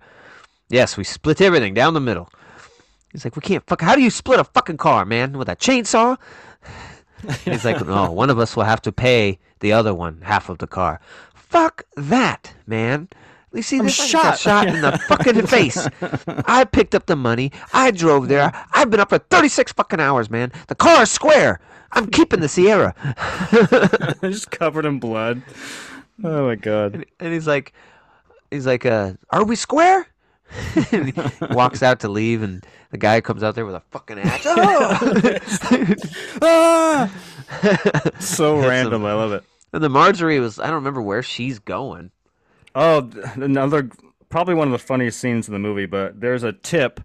Yes, 0.70 0.96
we 0.96 1.04
split 1.04 1.42
everything 1.42 1.74
down 1.74 1.92
the 1.92 2.00
middle. 2.00 2.30
He's 3.12 3.26
like, 3.26 3.36
we 3.36 3.42
can't 3.42 3.66
fuck. 3.66 3.82
How 3.82 3.94
do 3.94 4.00
you 4.00 4.08
split 4.08 4.40
a 4.40 4.44
fucking 4.44 4.78
car, 4.78 5.04
man? 5.04 5.36
With 5.36 5.50
a 5.50 5.56
chainsaw? 5.56 6.16
He's 7.44 7.64
like, 7.64 7.84
no, 7.86 8.10
one 8.10 8.30
of 8.30 8.38
us 8.38 8.56
will 8.56 8.64
have 8.64 8.82
to 8.82 8.92
pay 8.92 9.38
the 9.60 9.72
other 9.72 9.94
one 9.94 10.20
half 10.22 10.48
of 10.48 10.58
the 10.58 10.66
car. 10.66 11.00
Fuck 11.34 11.84
that, 11.96 12.54
man. 12.66 13.08
You 13.52 13.62
see, 13.62 13.78
I'm 13.78 13.86
this 13.86 13.98
I 13.98 14.02
just 14.04 14.12
got 14.12 14.38
shot. 14.38 14.66
shot 14.66 14.74
in 14.74 14.80
the 14.80 14.96
fucking 15.08 15.46
face. 15.46 15.88
I 16.46 16.64
picked 16.64 16.94
up 16.94 17.06
the 17.06 17.16
money. 17.16 17.50
I 17.72 17.90
drove 17.90 18.28
there. 18.28 18.52
I've 18.72 18.90
been 18.90 19.00
up 19.00 19.08
for 19.08 19.18
36 19.18 19.72
fucking 19.72 19.98
hours, 20.00 20.30
man. 20.30 20.52
The 20.68 20.76
car 20.76 21.02
is 21.02 21.10
square. 21.10 21.60
I'm 21.92 22.06
keeping 22.06 22.40
the 22.40 22.46
Ciera. 22.46 22.94
just 24.30 24.52
covered 24.52 24.84
in 24.86 25.00
blood. 25.00 25.42
Oh 26.22 26.46
my 26.46 26.54
god. 26.54 26.94
And, 26.94 27.06
and 27.18 27.32
he's 27.32 27.48
like, 27.48 27.72
he's 28.50 28.66
like, 28.66 28.86
uh, 28.86 29.14
are 29.30 29.44
we 29.44 29.56
square? 29.56 30.06
And 30.92 31.12
he 31.14 31.22
walks 31.54 31.82
out 31.82 32.00
to 32.00 32.08
leave, 32.08 32.42
and 32.42 32.64
the 32.90 32.98
guy 32.98 33.20
comes 33.20 33.42
out 33.42 33.54
there 33.54 33.66
with 33.66 33.74
a 33.74 33.82
fucking 33.90 34.18
axe. 34.18 34.46
Oh! 34.46 35.88
ah! 36.42 37.10
So 38.20 38.54
Hits 38.56 38.64
him. 38.64 38.68
random. 38.70 39.04
I 39.04 39.14
love 39.14 39.32
it. 39.32 39.44
and 39.72 39.82
the 39.82 39.88
Marjorie 39.88 40.40
was, 40.40 40.58
I 40.58 40.66
don't 40.66 40.74
remember 40.76 41.02
where 41.02 41.22
she's 41.22 41.58
going. 41.58 42.10
Oh, 42.74 43.10
another 43.34 43.90
probably 44.28 44.54
one 44.54 44.68
of 44.68 44.72
the 44.72 44.78
funniest 44.78 45.18
scenes 45.20 45.48
in 45.48 45.52
the 45.52 45.58
movie. 45.58 45.86
But 45.86 46.20
there's 46.20 46.42
a 46.44 46.52
tip. 46.52 47.00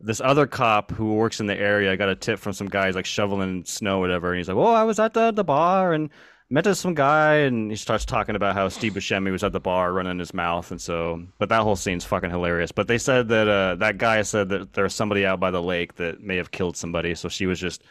This 0.00 0.20
other 0.20 0.46
cop 0.46 0.90
who 0.92 1.14
works 1.14 1.38
in 1.40 1.46
the 1.46 1.56
area 1.58 1.96
got 1.96 2.08
a 2.08 2.16
tip 2.16 2.38
from 2.40 2.52
some 2.52 2.68
guys 2.68 2.94
like 2.96 3.06
shoveling 3.06 3.64
snow, 3.64 3.98
or 3.98 4.00
whatever, 4.00 4.30
and 4.30 4.38
he's 4.38 4.48
like, 4.48 4.56
"Oh, 4.56 4.72
I 4.72 4.82
was 4.84 4.98
at 4.98 5.14
the 5.14 5.30
the 5.32 5.44
bar 5.44 5.92
and 5.92 6.10
met 6.52 6.76
some 6.76 6.94
guy," 6.94 7.36
and 7.36 7.70
he 7.70 7.76
starts 7.76 8.04
talking 8.04 8.36
about 8.36 8.54
how 8.54 8.68
Steve 8.68 8.94
Buscemi 8.94 9.32
was 9.32 9.42
at 9.42 9.52
the 9.52 9.60
bar 9.60 9.92
running 9.92 10.18
his 10.18 10.34
mouth, 10.34 10.70
and 10.70 10.80
so. 10.80 11.22
But 11.38 11.48
that 11.48 11.62
whole 11.62 11.76
scene's 11.76 12.04
fucking 12.04 12.30
hilarious. 12.30 12.72
But 12.72 12.88
they 12.88 12.98
said 12.98 13.28
that 13.28 13.48
uh, 13.48 13.74
that 13.76 13.98
guy 13.98 14.22
said 14.22 14.48
that 14.50 14.72
there's 14.74 14.94
somebody 14.94 15.26
out 15.26 15.40
by 15.40 15.50
the 15.50 15.62
lake 15.62 15.96
that 15.96 16.20
may 16.20 16.36
have 16.36 16.50
killed 16.50 16.76
somebody, 16.76 17.14
so 17.14 17.28
she 17.28 17.46
was 17.46 17.58
just. 17.58 17.82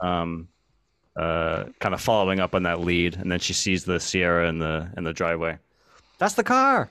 Um, 0.00 0.48
uh, 1.16 1.64
kind 1.80 1.96
of 1.96 2.00
following 2.00 2.38
up 2.38 2.54
on 2.54 2.62
that 2.62 2.78
lead, 2.78 3.16
and 3.16 3.32
then 3.32 3.40
she 3.40 3.52
sees 3.52 3.84
the 3.84 3.94
Ciera 3.94 4.48
in 4.48 4.60
the 4.60 4.88
in 4.96 5.02
the 5.02 5.12
driveway. 5.12 5.58
That's 6.18 6.34
the 6.34 6.44
car. 6.44 6.88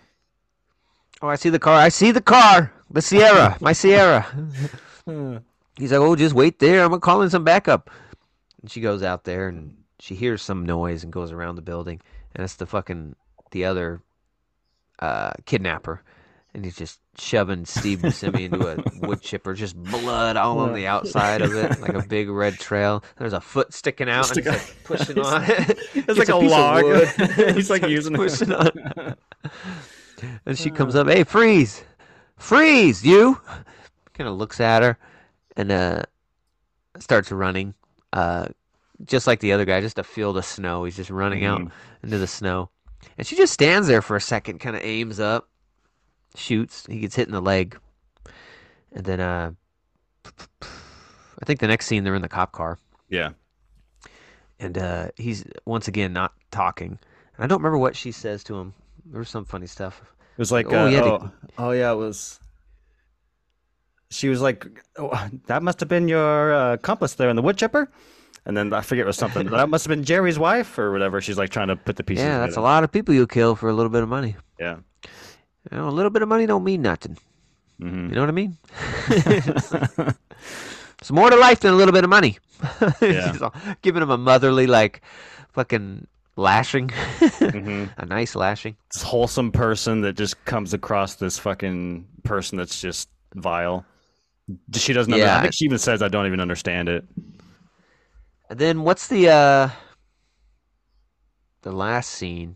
Oh, 1.22 1.28
I 1.28 1.36
see 1.36 1.50
the 1.50 1.60
car. 1.60 1.76
I 1.76 1.90
see 1.90 2.12
the 2.12 2.22
car. 2.22 2.72
The 2.92 3.00
Ciera. 3.00 3.60
My 3.62 3.72
Ciera. 3.72 4.26
He's 5.78 5.92
like, 5.92 6.02
oh, 6.02 6.16
just 6.16 6.36
wait 6.36 6.60
there. 6.60 6.84
I'm 6.84 7.00
calling 7.00 7.30
some 7.30 7.44
backup. 7.44 7.90
And 8.62 8.72
she 8.72 8.82
goes 8.82 9.04
out 9.04 9.24
there 9.24 9.48
and 9.48 9.76
she 10.00 10.16
hears 10.16 10.42
some 10.42 10.66
noise 10.66 11.04
and 11.04 11.12
goes 11.12 11.32
around 11.32 11.56
the 11.56 11.62
building. 11.62 12.02
And 12.36 12.44
it's 12.44 12.56
the 12.56 12.66
fucking, 12.66 13.16
the 13.52 13.66
other 13.66 14.02
uh, 15.00 15.32
kidnapper. 15.46 16.04
And 16.54 16.64
he's 16.64 16.76
just 16.76 17.00
shoving 17.18 17.66
Steve 17.66 18.00
Buscemi 18.00 18.42
into 18.42 18.68
a 18.68 18.84
wood 19.08 19.22
chipper, 19.22 19.54
just 19.54 19.76
blood 19.76 20.38
all 20.38 20.60
on 20.60 20.74
the 20.74 20.88
outside 20.88 21.42
of 21.42 21.54
it, 21.54 21.80
like 21.80 21.94
a 21.94 22.02
big 22.08 22.30
red 22.30 22.56
trail. 22.56 23.04
There's 23.18 23.34
a 23.34 23.42
foot 23.42 23.74
sticking 23.74 24.10
out, 24.10 24.36
and 24.36 24.46
he's 24.46 24.48
like 24.48 24.84
pushing 24.84 25.20
on 25.24 25.44
it. 25.46 25.78
It's 25.94 26.18
like 26.18 26.30
a 26.30 26.36
of 26.36 26.44
log. 26.44 27.56
He's 27.56 27.70
like 27.70 27.88
using 27.88 28.16
it. 28.16 28.18
pushing 28.18 28.52
on. 28.52 29.16
And 30.48 30.58
she 30.58 30.72
comes 30.72 30.96
up, 30.96 31.08
hey, 31.08 31.24
freeze, 31.26 31.84
freeze, 32.38 33.06
you. 33.06 33.40
Kind 34.14 34.28
of 34.28 34.36
looks 34.36 34.60
at 34.60 34.82
her, 34.82 34.98
and 35.56 35.72
uh, 35.72 36.04
starts 36.98 37.32
running. 37.32 37.76
Uh, 38.14 38.48
just 39.06 39.28
like 39.28 39.40
the 39.40 39.52
other 39.54 39.66
guy, 39.66 39.80
just 39.82 40.00
a 40.00 40.04
field 40.04 40.38
of 40.38 40.46
snow. 40.46 40.84
He's 40.84 40.96
just 40.96 41.10
running 41.10 41.46
out 41.46 41.62
Mhm. 41.62 41.72
into 42.04 42.18
the 42.18 42.28
snow, 42.28 42.70
and 43.18 43.26
she 43.28 43.36
just 43.36 43.54
stands 43.54 43.88
there 43.88 44.02
for 44.02 44.16
a 44.16 44.22
second, 44.22 44.60
kind 44.60 44.76
of 44.76 44.82
aims 44.84 45.20
up, 45.20 45.50
shoots. 46.36 46.86
He 46.88 47.00
gets 47.00 47.16
hit 47.16 47.28
in 47.28 47.34
the 47.34 47.42
leg, 47.42 47.78
and 48.92 49.06
then 49.06 49.20
uh, 49.20 49.52
I 50.62 51.46
think 51.46 51.60
the 51.60 51.68
next 51.68 51.86
scene 51.88 52.04
they're 52.04 52.16
in 52.16 52.22
the 52.22 52.30
cop 52.30 52.52
car, 52.52 52.78
Yeah. 53.10 53.32
and 54.60 54.78
uh, 54.78 55.10
he's 55.16 55.46
once 55.66 55.88
again 55.88 56.14
not 56.14 56.34
talking. 56.52 56.98
And 57.36 57.44
I 57.44 57.48
don't 57.48 57.60
remember 57.60 57.78
what 57.78 57.96
she 57.96 58.12
says 58.12 58.44
to 58.46 58.56
him. 58.58 58.74
There 59.06 59.20
was 59.20 59.30
some 59.30 59.46
funny 59.46 59.68
stuff. 59.68 60.02
It 60.02 60.40
was 60.40 60.52
like, 60.52 60.72
Oh, 60.72 60.86
uh, 60.86 60.90
yeah, 60.90 61.02
oh, 61.04 61.32
oh, 61.58 61.72
yeah, 61.72 61.92
it 61.92 61.96
was. 61.96 62.40
she 64.10 64.30
was 64.30 64.42
like, 64.42 64.66
oh, 64.98 65.30
"That 65.48 65.64
must 65.64 65.80
have 65.80 65.90
been 65.90 66.08
your 66.08 66.54
uh, 66.54 66.74
accomplice 66.74 67.14
there 67.16 67.30
in 67.30 67.36
the 67.36 67.42
wood 67.42 67.58
chipper." 67.58 67.90
And 68.48 68.56
then 68.58 68.74
I 68.74 68.82
forget 68.82 69.04
it 69.04 69.08
was 69.08 69.18
something. 69.18 69.46
that 69.48 69.70
must 69.70 69.86
have 69.86 69.90
been 69.90 70.04
Jerry's 70.06 70.40
wife 70.40 70.80
or 70.80 70.92
whatever. 70.92 71.20
She's 71.22 71.38
like 71.38 71.50
trying 71.52 71.68
to 71.68 71.76
put 71.76 71.98
the 71.98 72.04
pieces. 72.04 72.24
Yeah, 72.24 72.40
that's 72.40 72.56
a 72.58 72.62
lot 72.62 72.84
of 72.86 72.92
people 72.92 73.14
you 73.14 73.28
kill 73.28 73.56
for 73.56 73.68
a 73.70 73.74
little 73.74 73.90
bit 73.92 74.02
of 74.04 74.10
money. 74.10 74.36
Yeah. 74.60 74.78
You 75.70 75.78
know, 75.78 75.90
a 75.90 75.92
little 75.92 76.10
bit 76.10 76.22
of 76.22 76.30
money 76.30 76.46
don't 76.48 76.64
mean 76.64 76.82
nothing. 76.82 77.18
Mhm. 77.82 78.10
You 78.10 78.16
know 78.16 78.22
what 78.22 78.30
I 78.30 78.32
mean? 78.32 78.58
it's 81.00 81.12
more 81.12 81.30
to 81.30 81.36
life 81.36 81.60
than 81.60 81.74
a 81.74 81.76
little 81.76 81.92
bit 81.94 82.04
of 82.04 82.10
money. 82.10 82.38
Yeah. 83.02 83.36
Giving 83.84 84.02
him 84.02 84.10
a 84.10 84.18
motherly, 84.18 84.66
like, 84.66 85.02
fucking 85.54 86.08
lashing. 86.38 86.88
Mhm. 86.88 87.90
a 87.98 88.06
nice 88.06 88.34
lashing. 88.36 88.76
This 88.94 89.04
wholesome 89.04 89.52
person 89.52 90.02
that 90.02 90.14
just 90.14 90.44
comes 90.46 90.74
across 90.74 91.16
this 91.16 91.38
fucking 91.38 92.08
person 92.24 92.58
that's 92.58 92.82
just 92.82 93.10
vile. 93.36 93.86
She 94.74 94.94
doesn't. 94.94 95.12
Under- 95.14 95.26
Yeah. 95.26 95.38
I 95.38 95.42
think 95.42 95.54
she 95.54 95.66
even 95.66 95.78
says, 95.78 96.02
"I 96.02 96.08
don't 96.08 96.26
even 96.26 96.40
understand 96.40 96.88
it." 96.90 97.04
And 98.50 98.60
then 98.60 98.84
what's 98.84 99.08
the 99.08 99.30
uh 99.30 99.70
the 101.62 101.72
last 101.72 102.12
scene? 102.12 102.56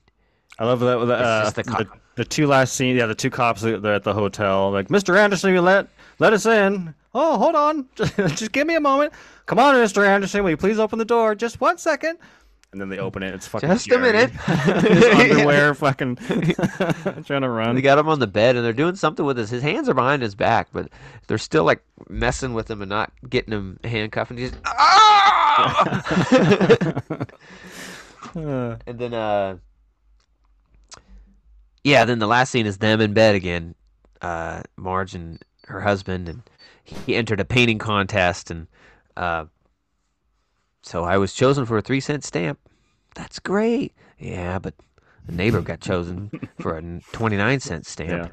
I 0.59 0.65
love 0.65 0.79
that. 0.81 0.97
Uh, 0.99 1.43
just 1.43 1.55
the 1.55 1.63
the, 1.63 1.87
the, 2.15 2.25
two 2.25 2.47
last 2.47 2.75
scenes. 2.75 2.99
Yeah, 2.99 3.07
the 3.07 3.15
two 3.15 3.29
cops. 3.29 3.61
that- 3.61 3.81
They're 3.81 3.95
at 3.95 4.03
the 4.03 4.13
hotel. 4.13 4.71
Like, 4.71 4.89
Mr. 4.89 5.17
Anderson, 5.17 5.53
you 5.53 5.61
let 5.61 5.87
let 6.19 6.33
us 6.33 6.45
in. 6.45 6.93
Oh, 7.13 7.37
hold 7.37 7.55
on. 7.55 7.87
Just 7.95 8.51
give 8.53 8.67
me 8.67 8.75
a 8.75 8.79
moment. 8.79 9.11
Come 9.45 9.59
on, 9.59 9.75
Mr. 9.75 10.07
Anderson. 10.07 10.43
Will 10.43 10.51
you 10.51 10.57
please 10.57 10.79
open 10.79 10.97
the 10.97 11.03
door? 11.03 11.35
Just 11.35 11.59
one 11.59 11.77
second. 11.77 12.17
And 12.71 12.79
then 12.79 12.87
they 12.87 12.99
open 12.99 13.21
it. 13.21 13.33
It's 13.33 13.47
fucking 13.47 13.67
Just 13.67 13.91
a 13.91 13.99
minute. 13.99 14.31
Underwear, 14.47 15.73
fucking 15.75 16.15
trying 17.25 17.41
to 17.41 17.49
run. 17.49 17.75
They 17.75 17.81
got 17.81 17.97
him 17.97 18.07
on 18.07 18.19
the 18.19 18.27
bed 18.27 18.55
and 18.55 18.63
they're 18.63 18.71
doing 18.71 18.95
something 18.95 19.25
with 19.25 19.37
his 19.37 19.49
his 19.49 19.61
hands 19.61 19.89
are 19.89 19.93
behind 19.93 20.21
his 20.21 20.35
back, 20.35 20.69
but 20.71 20.89
they're 21.27 21.37
still 21.37 21.65
like 21.65 21.83
messing 22.07 22.53
with 22.53 22.71
him 22.71 22.81
and 22.81 22.87
not 22.87 23.11
getting 23.29 23.53
him 23.53 23.77
handcuffed 23.83 24.31
and 24.31 24.39
he's 24.39 24.53
ah! 24.63 25.00
Uh, 28.35 28.75
And 28.87 28.97
then 28.99 29.13
uh 29.13 29.57
Yeah, 31.83 32.05
then 32.05 32.19
the 32.19 32.27
last 32.27 32.51
scene 32.51 32.65
is 32.65 32.77
them 32.77 33.01
in 33.01 33.13
bed 33.13 33.35
again. 33.35 33.75
Uh 34.21 34.61
Marge 34.77 35.13
and 35.15 35.41
her 35.67 35.81
husband 35.81 36.27
and 36.29 36.41
he 36.83 37.15
entered 37.15 37.39
a 37.39 37.45
painting 37.45 37.77
contest 37.77 38.51
and 38.51 38.67
uh 39.17 39.45
so 40.83 41.03
I 41.03 41.17
was 41.17 41.33
chosen 41.33 41.65
for 41.65 41.77
a 41.77 41.81
3 41.81 41.99
cent 41.99 42.23
stamp. 42.23 42.59
That's 43.15 43.37
great. 43.39 43.93
Yeah, 44.17 44.57
but 44.59 44.73
the 45.27 45.31
neighbor 45.33 45.61
got 45.61 45.79
chosen 45.79 46.31
for 46.59 46.77
a 46.77 46.81
29 47.11 47.59
cent 47.59 47.85
stamp. 47.85 48.09
Yeah. 48.09 48.27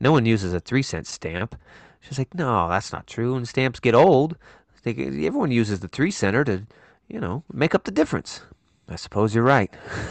No 0.00 0.10
one 0.10 0.26
uses 0.26 0.52
a 0.52 0.58
3 0.60 0.82
cent 0.82 1.06
stamp. 1.06 1.54
She's 2.00 2.18
like, 2.18 2.34
"No, 2.34 2.68
that's 2.68 2.92
not 2.92 3.06
true. 3.06 3.36
And 3.36 3.46
stamps 3.46 3.78
get 3.78 3.94
old, 3.94 4.36
they, 4.82 4.92
everyone 5.26 5.50
uses 5.50 5.80
the 5.80 5.88
3 5.88 6.10
center 6.10 6.44
to, 6.44 6.66
you 7.08 7.20
know, 7.20 7.44
make 7.52 7.74
up 7.74 7.84
the 7.84 7.90
difference." 7.90 8.42
I 8.88 8.96
suppose 8.96 9.34
you're 9.34 9.44
right. 9.44 9.72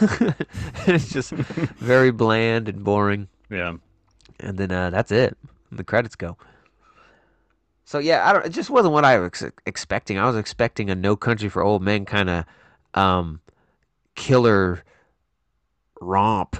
it's 0.86 1.10
just 1.12 1.30
very 1.78 2.10
bland 2.10 2.68
and 2.68 2.82
boring, 2.82 3.28
yeah. 3.50 3.74
and 4.40 4.58
then 4.58 4.72
uh, 4.72 4.90
that's 4.90 5.12
it. 5.12 5.36
And 5.70 5.78
the 5.78 5.84
credits 5.84 6.16
go. 6.16 6.36
So 7.84 7.98
yeah, 7.98 8.28
I 8.28 8.32
don't. 8.32 8.46
It 8.46 8.50
just 8.50 8.70
wasn't 8.70 8.94
what 8.94 9.04
I 9.04 9.18
was 9.18 9.26
ex- 9.28 9.54
expecting. 9.66 10.18
I 10.18 10.26
was 10.26 10.36
expecting 10.36 10.90
a 10.90 10.94
No 10.94 11.14
Country 11.14 11.48
for 11.48 11.62
Old 11.62 11.82
Men 11.82 12.04
kind 12.04 12.30
of 12.30 12.44
um, 12.94 13.40
killer 14.14 14.82
romp, 16.00 16.56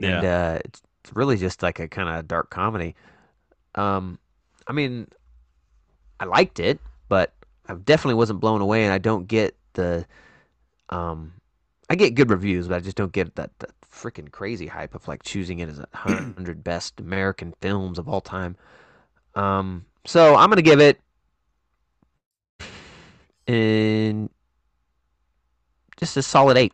and 0.00 0.24
uh, 0.24 0.58
it's 0.64 0.82
really 1.14 1.36
just 1.36 1.62
like 1.62 1.80
a 1.80 1.88
kind 1.88 2.08
of 2.08 2.28
dark 2.28 2.50
comedy. 2.50 2.94
Um, 3.74 4.18
I 4.66 4.72
mean, 4.72 5.08
I 6.20 6.26
liked 6.26 6.60
it, 6.60 6.78
but 7.10 7.34
I 7.68 7.74
definitely 7.74 8.14
wasn't 8.14 8.40
blown 8.40 8.62
away, 8.62 8.84
and 8.84 8.92
I 8.92 8.98
don't 8.98 9.26
get 9.26 9.54
the 9.74 10.06
um, 10.88 11.34
I 11.90 11.96
get 11.96 12.14
good 12.14 12.30
reviews, 12.30 12.68
but 12.68 12.76
I 12.76 12.80
just 12.80 12.96
don't 12.96 13.12
get 13.12 13.34
that, 13.34 13.50
that 13.58 13.70
freaking 13.82 14.30
crazy 14.30 14.68
hype 14.68 14.94
of 14.94 15.06
like 15.08 15.22
choosing 15.24 15.58
it 15.58 15.68
as 15.68 15.80
a 15.80 15.88
hundred 15.94 16.64
best 16.64 16.98
American 17.00 17.52
films 17.60 17.98
of 17.98 18.08
all 18.08 18.20
time. 18.22 18.56
Um, 19.34 19.84
so 20.06 20.36
I'm 20.36 20.48
gonna 20.48 20.62
give 20.62 20.80
it 20.80 21.00
in 23.46 24.30
just 25.98 26.16
a 26.16 26.22
solid 26.22 26.56
eight. 26.56 26.72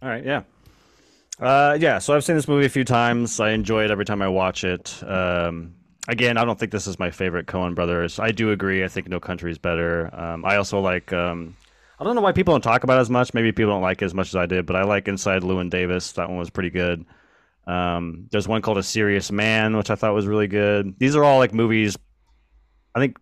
All 0.00 0.08
right, 0.08 0.24
yeah. 0.24 0.42
Uh, 1.40 1.76
yeah, 1.80 1.98
so 1.98 2.14
I've 2.14 2.24
seen 2.24 2.36
this 2.36 2.46
movie 2.46 2.66
a 2.66 2.70
few 2.70 2.84
times. 2.84 3.40
I 3.40 3.50
enjoy 3.50 3.84
it 3.84 3.90
every 3.90 4.04
time 4.04 4.22
I 4.22 4.28
watch 4.28 4.62
it. 4.62 5.02
Um, 5.04 5.74
again, 6.08 6.36
I 6.36 6.44
don't 6.44 6.58
think 6.58 6.72
this 6.72 6.86
is 6.86 6.98
my 6.98 7.10
favorite 7.10 7.46
Coen 7.46 7.74
brothers. 7.74 8.18
I 8.18 8.32
do 8.32 8.50
agree. 8.50 8.82
I 8.82 8.88
think 8.88 9.08
No 9.08 9.20
Country 9.20 9.52
is 9.52 9.58
better. 9.58 10.10
Um, 10.12 10.44
I 10.44 10.56
also 10.56 10.80
like. 10.80 11.12
Um, 11.12 11.56
I 12.00 12.04
don't 12.04 12.14
know 12.14 12.20
why 12.20 12.32
people 12.32 12.54
don't 12.54 12.60
talk 12.60 12.84
about 12.84 12.98
it 12.98 13.00
as 13.00 13.10
much. 13.10 13.34
Maybe 13.34 13.50
people 13.50 13.72
don't 13.72 13.82
like 13.82 14.02
it 14.02 14.04
as 14.04 14.14
much 14.14 14.28
as 14.28 14.36
I 14.36 14.46
did, 14.46 14.66
but 14.66 14.76
I 14.76 14.84
like 14.84 15.08
Inside 15.08 15.42
Llewyn 15.42 15.68
Davis. 15.68 16.12
That 16.12 16.28
one 16.28 16.38
was 16.38 16.48
pretty 16.48 16.70
good. 16.70 17.04
Um, 17.66 18.28
there's 18.30 18.46
one 18.46 18.62
called 18.62 18.78
A 18.78 18.84
Serious 18.84 19.32
Man, 19.32 19.76
which 19.76 19.90
I 19.90 19.96
thought 19.96 20.14
was 20.14 20.26
really 20.26 20.46
good. 20.46 20.94
These 20.98 21.16
are 21.16 21.24
all 21.24 21.38
like 21.38 21.52
movies. 21.52 21.96
I 22.94 23.00
think 23.00 23.18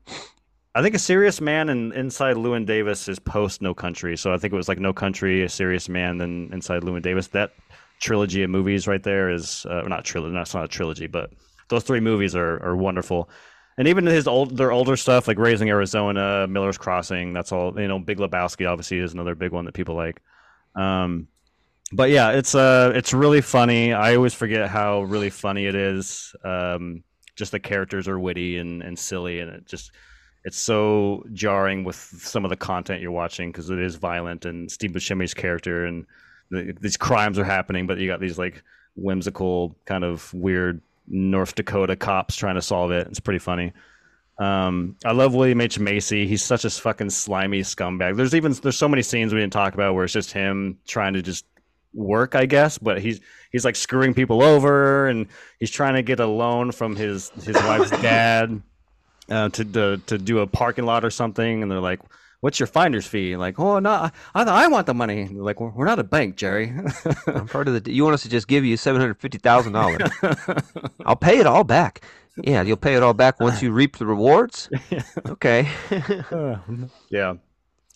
I 0.74 0.82
think 0.82 0.94
A 0.94 0.98
Serious 0.98 1.40
Man 1.40 1.70
and 1.70 1.92
Inside 1.94 2.36
Llewyn 2.36 2.66
Davis 2.66 3.08
is 3.08 3.18
post 3.18 3.62
No 3.62 3.72
Country. 3.72 4.16
So 4.16 4.32
I 4.32 4.36
think 4.36 4.52
it 4.52 4.56
was 4.56 4.68
like 4.68 4.78
No 4.78 4.92
Country, 4.92 5.42
A 5.42 5.48
Serious 5.48 5.88
Man, 5.88 6.18
then 6.18 6.50
Inside 6.52 6.82
Llewyn 6.82 7.02
Davis. 7.02 7.28
That 7.28 7.52
trilogy 8.00 8.42
of 8.42 8.50
movies 8.50 8.86
right 8.86 9.02
there 9.02 9.30
is 9.30 9.64
uh, 9.70 9.82
not 9.88 10.04
trilogy. 10.04 10.34
That's 10.34 10.54
not 10.54 10.64
a 10.64 10.68
trilogy, 10.68 11.06
but 11.06 11.30
those 11.68 11.84
three 11.84 12.00
movies 12.00 12.34
are 12.34 12.62
are 12.62 12.76
wonderful. 12.76 13.28
And 13.78 13.88
even 13.88 14.06
his 14.06 14.26
old 14.26 14.56
their 14.56 14.72
older 14.72 14.96
stuff 14.96 15.28
like 15.28 15.38
Raising 15.38 15.68
Arizona, 15.68 16.46
Miller's 16.48 16.78
Crossing. 16.78 17.32
That's 17.32 17.52
all 17.52 17.78
you 17.78 17.88
know. 17.88 17.98
Big 17.98 18.18
Lebowski 18.18 18.68
obviously 18.68 18.98
is 18.98 19.12
another 19.12 19.34
big 19.34 19.52
one 19.52 19.66
that 19.66 19.74
people 19.74 19.94
like. 19.94 20.22
Um, 20.74 21.28
but 21.92 22.10
yeah, 22.10 22.30
it's 22.30 22.54
uh 22.54 22.92
it's 22.94 23.12
really 23.12 23.40
funny. 23.40 23.92
I 23.92 24.16
always 24.16 24.34
forget 24.34 24.68
how 24.68 25.02
really 25.02 25.30
funny 25.30 25.66
it 25.66 25.74
is. 25.74 26.34
Um, 26.42 27.04
just 27.36 27.52
the 27.52 27.60
characters 27.60 28.08
are 28.08 28.18
witty 28.18 28.56
and, 28.56 28.82
and 28.82 28.98
silly, 28.98 29.40
and 29.40 29.50
it 29.50 29.66
just 29.66 29.92
it's 30.44 30.58
so 30.58 31.24
jarring 31.32 31.84
with 31.84 31.96
some 31.96 32.44
of 32.44 32.50
the 32.50 32.56
content 32.56 33.02
you're 33.02 33.10
watching 33.10 33.50
because 33.50 33.68
it 33.68 33.80
is 33.80 33.96
violent 33.96 34.44
and 34.44 34.70
Steve 34.70 34.92
Buscemi's 34.92 35.34
character 35.34 35.84
and 35.86 36.06
the, 36.50 36.72
these 36.80 36.96
crimes 36.96 37.36
are 37.38 37.44
happening, 37.44 37.86
but 37.86 37.98
you 37.98 38.06
got 38.06 38.20
these 38.20 38.38
like 38.38 38.62
whimsical 38.94 39.76
kind 39.84 40.04
of 40.04 40.32
weird 40.32 40.80
North 41.08 41.54
Dakota 41.54 41.96
cops 41.96 42.36
trying 42.36 42.56
to 42.56 42.62
solve 42.62 42.90
it. 42.90 43.06
It's 43.08 43.20
pretty 43.20 43.38
funny. 43.38 43.72
Um, 44.38 44.96
I 45.04 45.12
love 45.12 45.34
William 45.34 45.60
H 45.60 45.78
Macy. 45.78 46.26
He's 46.26 46.42
such 46.42 46.64
a 46.64 46.70
fucking 46.70 47.10
slimy 47.10 47.62
scumbag. 47.62 48.16
There's 48.16 48.34
even 48.34 48.52
there's 48.52 48.76
so 48.76 48.88
many 48.88 49.02
scenes 49.02 49.32
we 49.32 49.40
didn't 49.40 49.52
talk 49.52 49.74
about 49.74 49.94
where 49.94 50.04
it's 50.04 50.12
just 50.12 50.32
him 50.32 50.78
trying 50.86 51.14
to 51.14 51.22
just 51.22 51.46
work, 51.94 52.34
I 52.34 52.44
guess, 52.44 52.76
but 52.76 53.00
he's 53.00 53.20
he's 53.50 53.64
like 53.64 53.76
screwing 53.76 54.12
people 54.12 54.42
over 54.42 55.08
and 55.08 55.26
he's 55.58 55.70
trying 55.70 55.94
to 55.94 56.02
get 56.02 56.20
a 56.20 56.26
loan 56.26 56.70
from 56.72 56.96
his 56.96 57.30
his 57.30 57.56
wife's 57.56 57.90
dad 58.02 58.62
uh, 59.30 59.48
to, 59.48 59.64
to 59.64 59.96
to 60.06 60.18
do 60.18 60.40
a 60.40 60.46
parking 60.46 60.84
lot 60.84 61.04
or 61.04 61.10
something, 61.10 61.62
and 61.62 61.70
they're 61.70 61.80
like, 61.80 62.00
"What's 62.40 62.60
your 62.60 62.66
finder's 62.66 63.06
fee?" 63.06 63.36
Like, 63.36 63.58
"Oh 63.58 63.78
no, 63.78 63.90
I 63.90 64.10
I, 64.34 64.42
I 64.42 64.66
want 64.68 64.86
the 64.86 64.94
money." 64.94 65.28
Like, 65.28 65.60
"We're 65.60 65.70
we're 65.70 65.84
not 65.84 65.98
a 65.98 66.04
bank, 66.04 66.36
Jerry." 66.36 66.72
I'm 67.26 67.48
part 67.48 67.68
of 67.68 67.84
the. 67.84 67.92
You 67.92 68.04
want 68.04 68.14
us 68.14 68.22
to 68.22 68.28
just 68.28 68.48
give 68.48 68.64
you 68.64 68.76
seven 68.76 69.00
hundred 69.00 69.20
fifty 69.20 69.38
thousand 69.38 69.72
dollars? 69.72 70.10
I'll 71.06 71.16
pay 71.16 71.38
it 71.38 71.46
all 71.46 71.64
back. 71.64 72.02
Yeah, 72.42 72.62
you'll 72.62 72.76
pay 72.76 72.94
it 72.94 73.02
all 73.02 73.14
back 73.14 73.40
once 73.40 73.62
you 73.62 73.72
reap 73.72 73.96
the 73.96 74.06
rewards. 74.06 74.68
Okay. 75.26 75.68
yeah, 77.10 77.34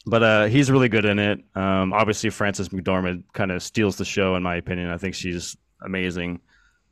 but 0.07 0.23
uh, 0.23 0.45
he's 0.47 0.71
really 0.71 0.89
good 0.89 1.05
in 1.05 1.19
it. 1.19 1.41
Um, 1.55 1.93
obviously, 1.93 2.31
Frances 2.31 2.71
McDormand 2.71 3.25
kind 3.33 3.51
of 3.53 3.63
steals 3.63 3.97
the 3.97 4.05
show, 4.05 4.37
in 4.37 4.43
my 4.43 4.57
opinion. 4.57 4.91
I 4.91 4.97
think 4.97 5.15
she's 5.15 5.57
amazing. 5.85 6.41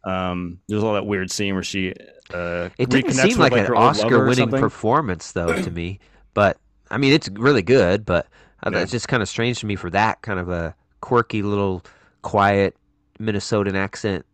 Um, 0.05 0.61
there's 0.69 0.83
all 0.83 0.95
that 0.95 1.07
weird 1.07 1.31
scene 1.31 1.55
where 1.55 1.63
she 1.63 1.95
uh, 2.33 2.69
It 2.79 2.91
didn't 2.91 3.13
seem 3.13 3.39
with, 3.39 3.53
like, 3.53 3.67
her 3.67 3.75
an 3.75 3.83
old 3.83 3.97
lover 3.97 4.17
or 4.17 4.29
Oscar-winning 4.31 4.61
performance, 4.61 5.33
though, 5.33 5.53
to 5.61 5.71
me. 5.71 6.01
But 6.35 6.59
I 6.91 6.99
mean, 6.99 7.13
it's 7.13 7.29
really 7.31 7.63
good. 7.63 8.05
But 8.05 8.27
uh, 8.65 8.71
Yeah. 8.73 8.81
it's 8.81 8.91
just 8.93 9.09
kind 9.09 9.23
of 9.23 9.29
strange 9.29 9.61
to 9.61 9.67
me 9.67 9.77
for 9.77 9.91
that 9.91 10.23
kind 10.23 10.39
of 10.41 10.49
a 10.49 10.75
quirky 11.01 11.43
little, 11.43 11.83
quiet 12.23 12.77
Minnesotan 13.21 13.75
accent 13.75 14.25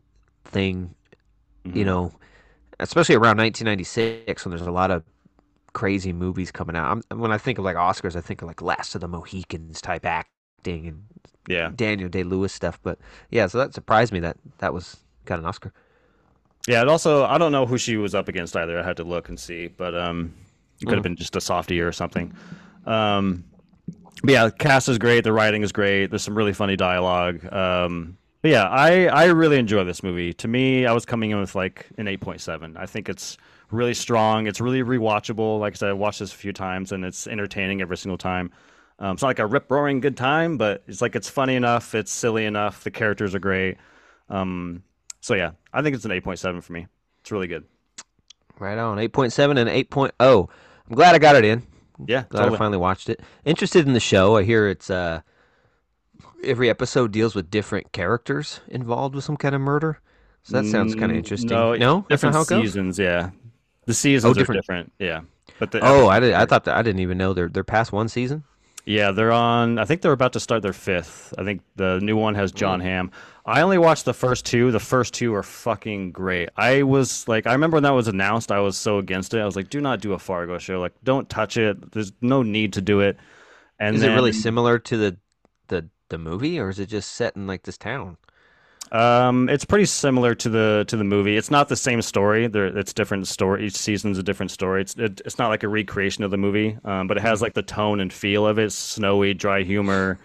thing. 0.45 0.95
You 1.65 1.83
Mhm. 1.83 1.87
know, 1.87 2.13
especially 2.81 3.15
around 3.15 3.39
1996 3.39 4.45
when 4.45 4.51
there's 4.51 4.67
a 4.67 4.71
lot 4.71 4.91
of 4.91 5.03
crazy 5.73 6.13
movies 6.13 6.53
coming 6.53 6.77
out. 6.77 7.03
I'm, 7.11 7.19
when 7.19 7.33
I 7.33 7.39
think 7.39 7.59
of 7.59 7.65
like 7.65 7.77
Oscars, 7.77 8.15
I 8.17 8.21
think 8.21 8.43
of 8.43 8.49
like 8.49 8.63
Last 8.63 8.95
of 8.95 9.01
the 9.01 9.09
Mohicans 9.09 9.81
type 9.81 10.05
acting 10.07 10.87
and 10.87 11.03
yeah, 11.49 11.71
Daniel 11.75 12.09
Day 12.09 12.23
Lewis 12.23 12.53
stuff. 12.53 12.79
But 12.83 12.99
yeah, 13.31 13.47
so 13.47 13.59
that 13.59 13.75
surprised 13.75 14.13
me 14.13 14.21
that 14.21 14.37
that 14.59 14.73
was 14.73 14.99
got 15.25 15.39
an 15.39 15.47
Oscar. 15.47 15.73
yeah. 16.69 16.81
It 16.83 16.89
also, 16.89 17.25
I 17.25 17.39
don't 17.39 17.53
know 17.53 17.67
who 17.67 17.77
she 17.79 17.97
was 17.97 18.15
up 18.15 18.29
against 18.29 18.55
either. 18.57 18.79
I 18.79 18.83
had 18.83 18.97
to 18.99 19.05
look 19.05 19.29
and 19.29 19.39
see, 19.41 19.69
but 19.69 19.95
um, 19.95 20.33
it 20.81 20.87
could 20.87 20.95
have 20.95 21.01
Mhm. 21.01 21.03
been 21.05 21.17
just 21.17 21.37
a 21.37 21.41
softie 21.41 21.81
or 21.81 21.93
something. 21.93 22.33
Um, 22.87 23.45
but 24.23 24.33
yeah, 24.33 24.45
the 24.47 24.53
cast 24.53 24.89
is 24.89 24.99
great. 24.99 25.25
The 25.25 25.33
writing 25.33 25.63
is 25.63 25.73
great. 25.73 26.07
There's 26.11 26.23
some 26.23 26.37
really 26.37 26.53
funny 26.53 26.77
dialogue. 26.77 27.45
Um, 27.53 28.17
but 28.43 28.51
yeah, 28.51 28.65
I 28.69 29.07
I 29.07 29.25
really 29.27 29.59
enjoy 29.59 29.85
this 29.85 30.03
movie. 30.03 30.33
To 30.35 30.49
me, 30.49 30.87
I 30.87 30.93
was 30.93 31.05
coming 31.07 31.31
in 31.31 31.41
with 31.41 31.55
like 31.55 31.87
an 31.99 32.07
8.7. 32.09 32.77
I 32.77 32.87
think 32.87 33.09
it's 33.09 33.37
really 33.71 33.95
strong. 33.95 34.47
It's 34.47 34.61
really 34.61 34.83
rewatchable. 34.83 35.59
Like 35.61 35.75
I 35.75 35.77
said, 35.77 35.89
I 35.91 35.93
watched 35.95 36.21
this 36.21 36.33
a 36.33 36.37
few 36.37 36.53
times, 36.53 36.93
and 36.93 37.05
it's 37.05 37.27
entertaining 37.27 37.81
every 37.81 37.97
single 37.97 38.19
time. 38.19 38.51
Um, 38.99 39.15
it's 39.15 39.23
not 39.23 39.29
like 39.29 39.39
a 39.41 39.47
rip 39.47 39.71
roaring 39.71 40.01
good 40.01 40.17
time, 40.17 40.57
but 40.57 40.85
it's 40.87 41.03
like 41.03 41.17
it's 41.17 41.29
funny 41.29 41.57
enough, 41.57 41.95
it's 41.95 42.13
silly 42.13 42.45
enough, 42.45 42.85
the 42.85 42.91
characters 42.93 43.35
are 43.35 43.41
great. 43.41 43.77
Um, 44.31 44.85
so 45.21 45.35
yeah, 45.35 45.53
I 45.73 45.83
think 45.83 45.97
it's 45.97 46.05
an 46.05 46.13
8.7 46.13 46.63
for 46.63 46.73
me. 46.73 46.87
It's 47.21 47.33
really 47.33 47.49
good. 47.49 47.65
Right 48.59 48.79
on. 48.79 48.99
8.7 48.99 49.59
and 49.59 49.69
8.0. 49.69 50.49
I'm 50.89 50.95
glad 50.95 51.15
I 51.15 51.19
got 51.19 51.37
it 51.37 51.45
in. 51.45 51.63
Yeah, 52.07 52.25
Glad 52.29 52.41
totally. 52.43 52.57
I 52.57 52.59
finally 52.59 52.79
watched 52.79 53.09
it. 53.09 53.21
Interested 53.45 53.87
in 53.87 53.93
the 53.95 54.01
show. 54.01 54.37
I 54.37 54.43
hear 54.43 54.69
it's 54.69 54.91
uh 54.91 55.21
every 56.43 56.69
episode 56.69 57.13
deals 57.13 57.35
with 57.35 57.51
different 57.51 57.93
characters 57.93 58.61
involved 58.69 59.15
with 59.15 59.25
some 59.25 59.37
kind 59.37 59.55
of 59.55 59.61
murder. 59.61 60.01
So 60.43 60.61
that 60.61 60.69
sounds 60.69 60.95
kind 60.95 61.07
of 61.11 61.13
Mm, 61.17 61.19
interesting. 61.19 61.51
No, 61.51 61.75
no? 61.75 62.05
Different 62.09 62.35
how 62.35 62.43
it 62.43 62.49
goes? 62.49 62.63
seasons. 62.65 62.99
Yeah, 62.99 63.31
the 63.87 63.95
seasons 63.95 64.37
different- 64.37 64.59
are 64.59 64.63
different. 64.63 64.93
Yeah, 64.99 65.21
but 65.59 65.71
the 65.71 65.81
Oh, 65.83 66.09
I 66.09 66.21
did. 66.21 66.35
I 66.35 66.45
thought 66.45 66.65
that 66.65 66.77
I 66.77 66.83
didn't 66.83 67.01
even 67.01 67.17
know 67.17 67.33
they're 67.33 67.49
they're 67.49 67.65
past 67.65 67.93
one 67.93 68.09
season. 68.09 68.45
Yeah, 68.85 69.13
they're 69.13 69.33
on. 69.33 69.79
I 69.79 69.87
think 69.87 70.03
they're 70.03 70.13
about 70.13 70.35
to 70.35 70.41
start 70.41 70.61
their 70.63 70.75
fifth. 70.75 71.33
I 71.39 71.45
think 71.45 71.63
the 71.77 71.99
new 72.03 72.17
one 72.17 72.35
has 72.35 72.53
Jon 72.53 72.81
Mm. 72.81 72.83
Hamm. 72.83 73.11
I 73.47 73.61
only 73.61 73.77
watched 73.77 74.07
the 74.07 74.15
first 74.15 74.47
two. 74.47 74.71
The 74.71 74.81
first 74.81 75.13
two 75.13 75.35
are 75.35 75.43
fucking 75.43 76.13
great. 76.13 76.49
I 76.57 76.83
was 76.83 77.29
like, 77.29 77.47
I 77.47 77.53
remember 77.53 77.77
when 77.77 77.83
that 77.83 77.91
was 77.91 78.09
announced, 78.09 78.51
I 78.51 78.61
was 78.61 78.77
so 78.77 78.99
against 78.99 79.35
it. 79.35 79.41
I 79.41 79.45
was 79.45 79.55
like, 79.55 79.69
do 79.69 79.81
not 79.83 80.01
do 80.01 80.15
a 80.15 80.19
Fargo 80.19 80.57
show. 80.59 80.81
Like, 80.81 80.95
don't 81.05 81.29
touch 81.29 81.59
it. 81.59 81.93
There's 81.93 82.13
no 82.23 82.43
need 82.43 82.73
to 82.75 82.81
do 82.81 83.01
it. 83.01 83.19
And 83.79 83.97
Is 83.97 84.03
it 84.03 84.09
really 84.11 84.33
similar 84.33 84.79
to 84.79 84.97
the 84.97 85.17
the 85.69 85.89
the 86.09 86.19
movie, 86.19 86.59
or 86.59 86.69
is 86.71 86.79
it 86.79 86.87
just 86.87 87.13
set 87.13 87.37
in 87.37 87.47
like 87.47 87.65
this 87.65 87.77
town? 87.77 88.17
Um, 88.93 89.49
it's 89.49 89.65
pretty 89.65 89.87
similar 89.87 90.35
to 90.37 90.49
the 90.49 90.85
to 90.89 90.97
the 90.97 91.05
movie. 91.05 91.37
It's 91.37 91.51
not 91.51 91.69
the 91.69 91.77
same 91.77 92.01
story. 92.01 92.47
There, 92.47 92.67
it's 92.67 92.93
different 92.93 93.27
story. 93.27 93.67
Each 93.67 93.77
season's 93.77 94.19
a 94.19 94.23
different 94.23 94.53
story. 94.53 94.83
It's 94.83 94.95
it, 94.95 95.21
it's 95.25 95.39
not 95.39 95.49
like 95.49 95.65
a 95.65 95.69
recreation 95.69 96.23
of 96.23 96.31
the 96.31 96.37
movie, 96.37 96.79
um, 96.85 97.09
but 97.09 97.17
it 97.17 97.23
has 97.23 97.43
like 97.43 97.55
the 97.55 97.63
tone 97.63 98.01
and 98.01 98.13
feel 98.13 98.47
of 98.47 98.59
it. 98.59 98.71
Snowy, 98.73 99.35
dry 99.35 99.63
humor. 99.65 100.19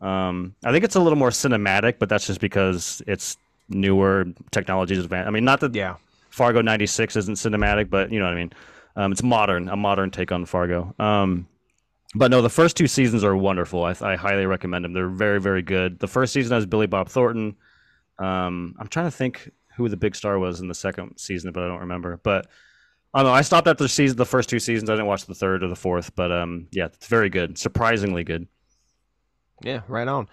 Um, 0.00 0.54
I 0.64 0.72
think 0.72 0.84
it's 0.84 0.96
a 0.96 1.00
little 1.00 1.18
more 1.18 1.30
cinematic, 1.30 1.98
but 1.98 2.08
that's 2.08 2.26
just 2.26 2.40
because 2.40 3.02
it's 3.06 3.36
newer 3.68 4.26
technologies 4.50 4.98
advanced. 4.98 5.28
I 5.28 5.30
mean, 5.30 5.44
not 5.44 5.60
that 5.60 5.74
Yeah. 5.74 5.96
Fargo 6.30 6.60
'96 6.60 7.16
isn't 7.16 7.36
cinematic, 7.36 7.90
but 7.90 8.10
you 8.10 8.18
know 8.18 8.24
what 8.26 8.34
I 8.34 8.36
mean. 8.36 8.52
Um, 8.96 9.12
it's 9.12 9.22
modern, 9.22 9.68
a 9.68 9.76
modern 9.76 10.10
take 10.10 10.32
on 10.32 10.44
Fargo. 10.46 10.94
Um, 10.98 11.46
but 12.14 12.30
no, 12.30 12.42
the 12.42 12.50
first 12.50 12.76
two 12.76 12.86
seasons 12.86 13.24
are 13.24 13.36
wonderful. 13.36 13.84
I, 13.84 13.94
I 14.00 14.16
highly 14.16 14.46
recommend 14.46 14.84
them. 14.84 14.92
They're 14.92 15.08
very, 15.08 15.40
very 15.40 15.62
good. 15.62 15.98
The 15.98 16.06
first 16.06 16.32
season 16.32 16.54
has 16.54 16.66
Billy 16.66 16.86
Bob 16.86 17.08
Thornton. 17.08 17.56
Um, 18.18 18.76
I'm 18.78 18.86
trying 18.88 19.06
to 19.06 19.10
think 19.10 19.50
who 19.76 19.88
the 19.88 19.96
big 19.96 20.14
star 20.14 20.38
was 20.38 20.60
in 20.60 20.68
the 20.68 20.74
second 20.74 21.16
season, 21.16 21.50
but 21.52 21.64
I 21.64 21.68
don't 21.68 21.80
remember. 21.80 22.20
But 22.22 22.46
I 23.12 23.20
don't 23.22 23.30
know. 23.30 23.34
I 23.34 23.42
stopped 23.42 23.66
after 23.66 23.82
the 23.82 23.88
season, 23.88 24.16
the 24.16 24.26
first 24.26 24.48
two 24.48 24.60
seasons. 24.60 24.88
I 24.90 24.94
didn't 24.94 25.06
watch 25.06 25.26
the 25.26 25.34
third 25.34 25.64
or 25.64 25.68
the 25.68 25.76
fourth, 25.76 26.14
but 26.14 26.30
um, 26.30 26.68
yeah, 26.70 26.86
it's 26.86 27.08
very 27.08 27.30
good. 27.30 27.58
Surprisingly 27.58 28.22
good. 28.22 28.46
Yeah, 29.62 29.80
right 29.88 30.08
on. 30.08 30.28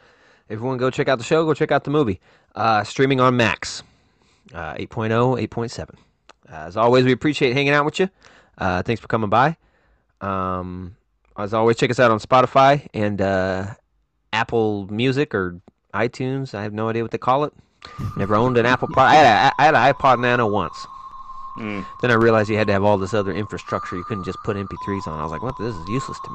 Everyone 0.50 0.78
go 0.78 0.90
check 0.90 1.08
out 1.08 1.18
the 1.18 1.24
show, 1.24 1.46
go 1.46 1.54
check 1.54 1.72
out 1.72 1.84
the 1.84 1.92
movie. 1.92 2.20
Uh, 2.56 2.84
streaming 2.84 3.22
on 3.22 3.38
Max. 3.38 3.84
Uh, 4.54 4.74
8.0, 4.76 5.48
8.7. 5.48 5.90
Uh, 5.90 5.94
as 6.50 6.76
always, 6.76 7.06
we 7.06 7.14
appreciate 7.14 7.54
hanging 7.54 7.74
out 7.74 7.86
with 7.86 8.00
you. 8.00 8.10
Uh, 8.58 8.84
thanks 8.84 9.02
for 9.02 9.08
coming 9.08 9.30
by. 9.30 9.56
Um, 10.20 10.98
as 11.38 11.54
always, 11.54 11.78
check 11.78 11.90
us 11.90 12.00
out 12.00 12.12
on 12.12 12.20
Spotify 12.20 12.88
and 12.94 13.22
uh, 13.22 13.68
Apple 14.34 14.88
Music 14.88 15.34
or 15.34 15.62
iTunes. 15.94 16.54
I 16.54 16.64
have 16.64 16.74
no 16.74 16.90
idea 16.90 17.04
what 17.04 17.12
they 17.12 17.18
call 17.18 17.46
it. 17.46 17.54
Never 18.18 18.36
owned 18.36 18.58
an 18.58 18.66
Apple 18.66 18.90
product. 18.90 19.14
I 19.14 19.16
had, 19.16 19.26
a, 19.26 19.54
I 19.62 19.66
had 19.66 19.76
an 19.76 19.94
iPod 19.94 20.20
Nano 20.20 20.48
once. 20.48 20.86
Mm. 21.58 21.86
Then 22.02 22.12
I 22.12 22.16
realized 22.16 22.50
you 22.50 22.58
had 22.58 22.68
to 22.68 22.74
have 22.74 22.84
all 22.84 22.98
this 22.98 23.14
other 23.14 23.34
infrastructure. 23.34 23.96
You 23.96 24.04
couldn't 24.04 24.24
just 24.24 24.38
put 24.44 24.56
MP3s 24.56 25.08
on. 25.08 25.20
I 25.20 25.24
was 25.24 25.32
like, 25.32 25.42
"What? 25.42 25.56
This 25.60 25.76
is 25.76 25.90
useless 25.90 26.18
to 26.24 26.30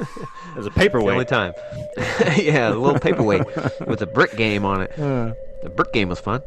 me." 0.00 0.06
There's 0.54 0.66
a 0.66 0.70
the 0.70 1.12
only 1.12 1.24
time. 1.24 1.54
yeah, 2.36 2.68
a 2.68 2.74
little 2.74 2.98
paperweight 2.98 3.46
with 3.86 4.02
a 4.02 4.06
brick 4.06 4.36
game 4.36 4.64
on 4.64 4.82
it. 4.82 4.92
The 4.96 5.70
brick 5.70 5.92
game 5.92 6.08
was 6.08 6.20
fun. 6.20 6.42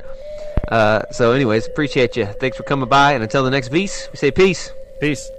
Uh, 0.67 1.03
so, 1.11 1.31
anyways, 1.31 1.67
appreciate 1.67 2.15
you. 2.15 2.25
Thanks 2.25 2.57
for 2.57 2.63
coming 2.63 2.89
by, 2.89 3.13
and 3.13 3.23
until 3.23 3.43
the 3.43 3.51
next 3.51 3.69
Vs, 3.69 4.09
we 4.11 4.17
say 4.17 4.31
peace. 4.31 4.71
Peace. 4.99 5.29